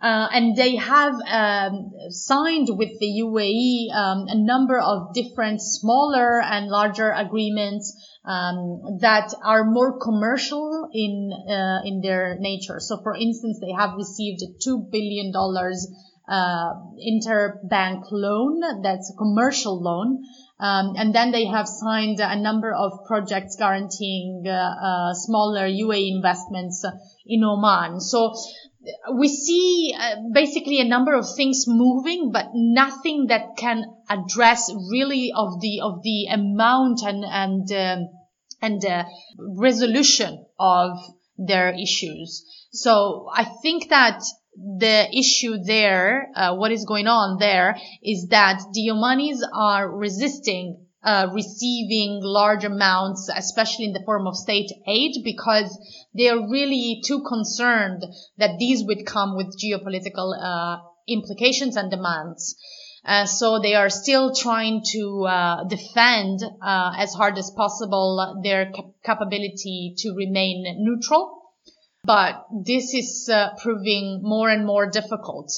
Uh, 0.00 0.28
and 0.32 0.56
they 0.56 0.76
have 0.76 1.14
um, 1.26 1.90
signed 2.10 2.68
with 2.70 2.90
the 3.00 3.20
UAE 3.24 3.92
um, 3.92 4.26
a 4.28 4.38
number 4.38 4.78
of 4.78 5.12
different 5.12 5.60
smaller 5.60 6.40
and 6.40 6.68
larger 6.68 7.10
agreements 7.10 7.96
um, 8.24 8.98
that 9.00 9.34
are 9.42 9.64
more 9.64 9.98
commercial 9.98 10.88
in 10.92 11.32
uh, 11.50 11.80
in 11.84 12.00
their 12.00 12.36
nature. 12.38 12.78
So, 12.78 13.00
for 13.02 13.16
instance, 13.16 13.58
they 13.60 13.72
have 13.72 13.96
received 13.96 14.40
a 14.42 14.54
two 14.62 14.86
billion 14.92 15.32
dollars 15.32 15.88
uh, 16.28 16.74
interbank 17.02 18.04
loan. 18.12 18.82
That's 18.82 19.10
a 19.12 19.16
commercial 19.16 19.82
loan. 19.82 20.22
Um, 20.60 20.94
and 20.96 21.14
then 21.14 21.30
they 21.30 21.46
have 21.46 21.66
signed 21.68 22.18
a 22.20 22.38
number 22.38 22.72
of 22.72 23.04
projects 23.06 23.56
guaranteeing 23.56 24.44
uh, 24.46 24.50
uh, 24.50 25.14
smaller 25.14 25.66
UAE 25.66 26.16
investments 26.16 26.84
in 27.26 27.44
Oman. 27.44 28.00
So 28.00 28.34
we 29.14 29.28
see 29.28 29.94
uh, 29.98 30.16
basically 30.32 30.80
a 30.80 30.84
number 30.84 31.14
of 31.14 31.26
things 31.36 31.64
moving, 31.66 32.30
but 32.32 32.48
nothing 32.54 33.26
that 33.28 33.56
can 33.56 33.84
address 34.08 34.70
really 34.90 35.32
of 35.34 35.60
the 35.60 35.80
of 35.82 36.02
the 36.02 36.26
amount 36.26 37.02
and 37.02 37.24
and 37.24 37.70
um, 37.72 38.08
and 38.60 38.84
uh, 38.84 39.04
resolution 39.38 40.44
of 40.58 40.98
their 41.36 41.74
issues. 41.74 42.44
So 42.72 43.28
I 43.32 43.44
think 43.44 43.88
that 43.90 44.22
the 44.56 45.08
issue 45.16 45.58
there, 45.58 46.28
uh, 46.34 46.56
what 46.56 46.72
is 46.72 46.84
going 46.84 47.06
on 47.06 47.38
there, 47.38 47.78
is 48.02 48.28
that 48.30 48.60
the 48.72 48.88
Omanis 48.92 49.40
are 49.54 49.88
resisting 49.88 50.87
uh, 51.02 51.28
receiving 51.32 52.20
large 52.22 52.64
amounts, 52.64 53.30
especially 53.34 53.86
in 53.86 53.92
the 53.92 54.02
form 54.04 54.26
of 54.26 54.36
state 54.36 54.70
aid, 54.86 55.12
because 55.24 55.78
they 56.16 56.28
are 56.28 56.50
really 56.50 57.00
too 57.04 57.22
concerned 57.22 58.04
that 58.36 58.58
these 58.58 58.84
would 58.84 59.06
come 59.06 59.36
with 59.36 59.58
geopolitical 59.58 60.34
uh, 60.40 60.78
implications 61.06 61.76
and 61.76 61.90
demands. 61.90 62.56
Uh, 63.04 63.24
so 63.26 63.60
they 63.60 63.74
are 63.74 63.88
still 63.88 64.34
trying 64.34 64.82
to 64.92 65.24
uh, 65.24 65.64
defend 65.64 66.40
uh, 66.60 66.92
as 66.98 67.14
hard 67.14 67.38
as 67.38 67.50
possible 67.56 68.40
their 68.42 68.70
cap- 68.72 68.90
capability 69.04 69.94
to 69.96 70.12
remain 70.14 70.64
neutral. 70.80 71.34
But 72.04 72.44
this 72.64 72.94
is 72.94 73.30
proving 73.60 74.20
more 74.22 74.48
and 74.48 74.66
more 74.66 74.90
difficult. 74.90 75.52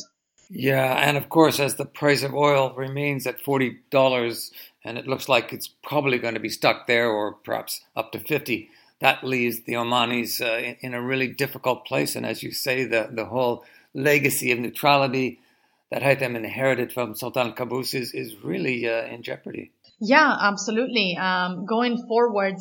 Yeah, 0.51 0.95
and 1.09 1.17
of 1.17 1.29
course, 1.29 1.61
as 1.61 1.77
the 1.77 1.85
price 1.85 2.25
of 2.25 2.35
oil 2.35 2.75
remains 2.77 3.27
at 3.27 3.41
forty 3.41 3.79
dollars, 3.91 4.51
and 4.85 4.99
it 4.99 5.07
looks 5.07 5.29
like 5.29 5.53
it's 5.53 5.69
probably 5.69 6.19
going 6.19 6.35
to 6.35 6.41
be 6.41 6.49
stuck 6.49 6.89
there, 6.89 7.09
or 7.09 7.35
perhaps 7.35 7.83
up 7.95 8.11
to 8.13 8.19
fifty, 8.19 8.69
that 8.99 9.23
leaves 9.23 9.61
the 9.61 9.75
Omanis 9.75 10.41
uh, 10.41 10.75
in 10.81 10.93
a 10.93 11.01
really 11.01 11.29
difficult 11.29 11.87
place. 11.87 12.17
And 12.17 12.27
as 12.27 12.43
you 12.43 12.51
say, 12.51 12.85
the 12.85 13.09
the 13.13 13.27
whole 13.27 13.65
legacy 13.95 14.51
of 14.51 14.59
neutrality 14.59 15.39
that 15.91 16.03
Haitham 16.03 16.35
inherited 16.35 16.93
from 16.93 17.15
Sultan 17.15 17.53
Qaboos 17.53 17.95
is 17.95 18.13
is 18.13 18.35
really 18.43 18.89
uh, 18.89 19.05
in 19.07 19.23
jeopardy. 19.23 19.71
Yeah, 20.01 20.37
absolutely. 20.41 21.17
Um, 21.17 21.65
going 21.65 22.07
forward, 22.09 22.57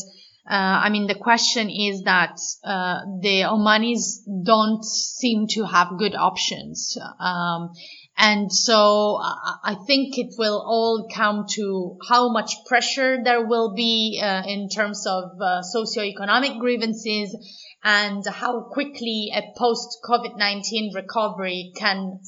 uh, 0.50 0.82
I 0.84 0.90
mean, 0.90 1.06
the 1.06 1.14
question 1.16 1.70
is 1.70 2.04
that 2.04 2.40
uh, 2.64 3.02
the 3.22 3.44
Omanis 3.44 4.22
don't 4.44 4.84
seem 4.84 5.46
to 5.50 5.64
have 5.66 6.00
good 6.00 6.16
options. 6.16 6.98
Um, 7.20 7.74
and 8.18 8.52
so 8.52 9.20
I 9.22 9.76
think 9.86 10.18
it 10.18 10.34
will 10.40 10.60
all 10.66 11.08
come 11.14 11.46
to 11.52 11.98
how 12.10 12.34
much 12.34 12.66
pressure 12.68 13.20
there 13.24 13.46
will 13.46 13.76
be 13.76 14.20
uh, 14.22 14.42
in 14.46 14.70
terms 14.70 15.06
of 15.06 15.24
uh, 15.40 15.62
socioeconomic 15.62 16.60
grievances 16.60 17.38
and 17.84 18.26
how 18.26 18.62
quickly 18.72 19.32
a 19.34 19.44
post 19.56 20.00
COVID-19 20.04 20.96
recovery 20.96 21.72
can, 21.78 22.20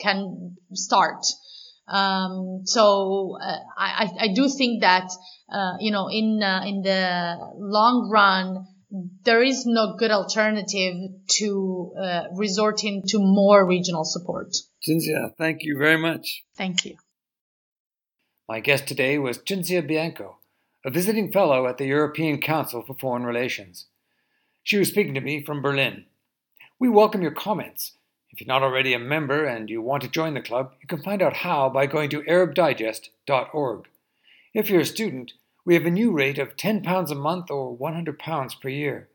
can 0.00 0.56
start. 0.72 1.26
Um, 1.86 2.62
so 2.64 3.36
uh, 3.40 3.58
I, 3.76 4.08
I 4.18 4.28
do 4.32 4.48
think 4.48 4.82
that 4.82 5.10
uh, 5.52 5.76
you 5.80 5.90
know 5.90 6.08
in 6.08 6.42
uh, 6.42 6.62
in 6.66 6.82
the 6.82 7.36
long 7.56 8.10
run 8.10 8.66
there 9.24 9.42
is 9.42 9.66
no 9.66 9.94
good 9.96 10.10
alternative 10.10 10.94
to 11.28 11.92
uh, 11.96 12.24
resorting 12.34 13.02
to 13.06 13.18
more 13.20 13.66
regional 13.66 14.04
support. 14.04 14.48
Cinzia, 14.86 15.32
thank 15.38 15.58
you 15.62 15.76
very 15.78 15.96
much. 15.96 16.42
Thank 16.56 16.84
you. 16.84 16.96
My 18.48 18.58
guest 18.58 18.88
today 18.88 19.16
was 19.18 19.38
Cinzia 19.38 19.86
Bianco, 19.86 20.38
a 20.84 20.90
visiting 20.90 21.30
fellow 21.30 21.68
at 21.68 21.78
the 21.78 21.86
European 21.86 22.40
Council 22.40 22.82
for 22.82 22.94
Foreign 22.94 23.22
Relations. 23.22 23.86
She 24.64 24.76
was 24.76 24.88
speaking 24.88 25.14
to 25.14 25.20
me 25.20 25.44
from 25.44 25.62
Berlin. 25.62 26.06
We 26.80 26.88
welcome 26.88 27.22
your 27.22 27.30
comments. 27.30 27.92
If 28.30 28.40
you're 28.40 28.48
not 28.48 28.62
already 28.62 28.94
a 28.94 28.98
member 28.98 29.44
and 29.44 29.70
you 29.70 29.82
want 29.82 30.02
to 30.02 30.08
join 30.08 30.34
the 30.34 30.40
club, 30.40 30.72
you 30.80 30.88
can 30.88 31.02
find 31.02 31.22
out 31.22 31.36
how 31.36 31.68
by 31.68 31.86
going 31.86 32.10
to 32.10 32.22
ArabDigest.org. 32.22 33.88
If 34.52 34.70
you're 34.70 34.80
a 34.80 34.86
student, 34.86 35.32
we 35.64 35.74
have 35.74 35.86
a 35.86 35.90
new 35.90 36.10
rate 36.12 36.38
of 36.38 36.56
£10 36.56 37.10
a 37.10 37.14
month 37.14 37.50
or 37.50 37.76
£100 37.76 38.60
per 38.60 38.68
year. 38.68 39.08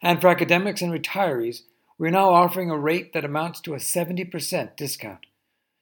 And 0.00 0.20
for 0.20 0.28
academics 0.28 0.82
and 0.82 0.92
retirees, 0.92 1.62
we're 1.98 2.10
now 2.10 2.30
offering 2.30 2.70
a 2.70 2.78
rate 2.78 3.12
that 3.12 3.24
amounts 3.24 3.60
to 3.60 3.74
a 3.74 3.78
70% 3.78 4.76
discount. 4.76 5.26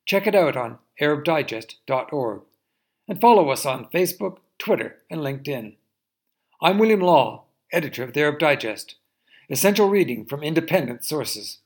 Check 0.04 0.26
it 0.26 0.34
out 0.34 0.56
on 0.56 0.78
ArabDigest.org 1.00 2.42
and 3.08 3.20
follow 3.20 3.50
us 3.50 3.64
on 3.64 3.88
Facebook, 3.94 4.38
Twitter, 4.58 4.98
and 5.10 5.20
LinkedIn. 5.20 5.76
I'm 6.60 6.78
William 6.78 7.00
Law, 7.00 7.44
editor 7.72 8.04
of 8.04 8.12
the 8.12 8.20
Arab 8.20 8.38
Digest, 8.38 8.96
essential 9.48 9.88
reading 9.88 10.26
from 10.26 10.42
independent 10.42 11.04
sources. 11.04 11.58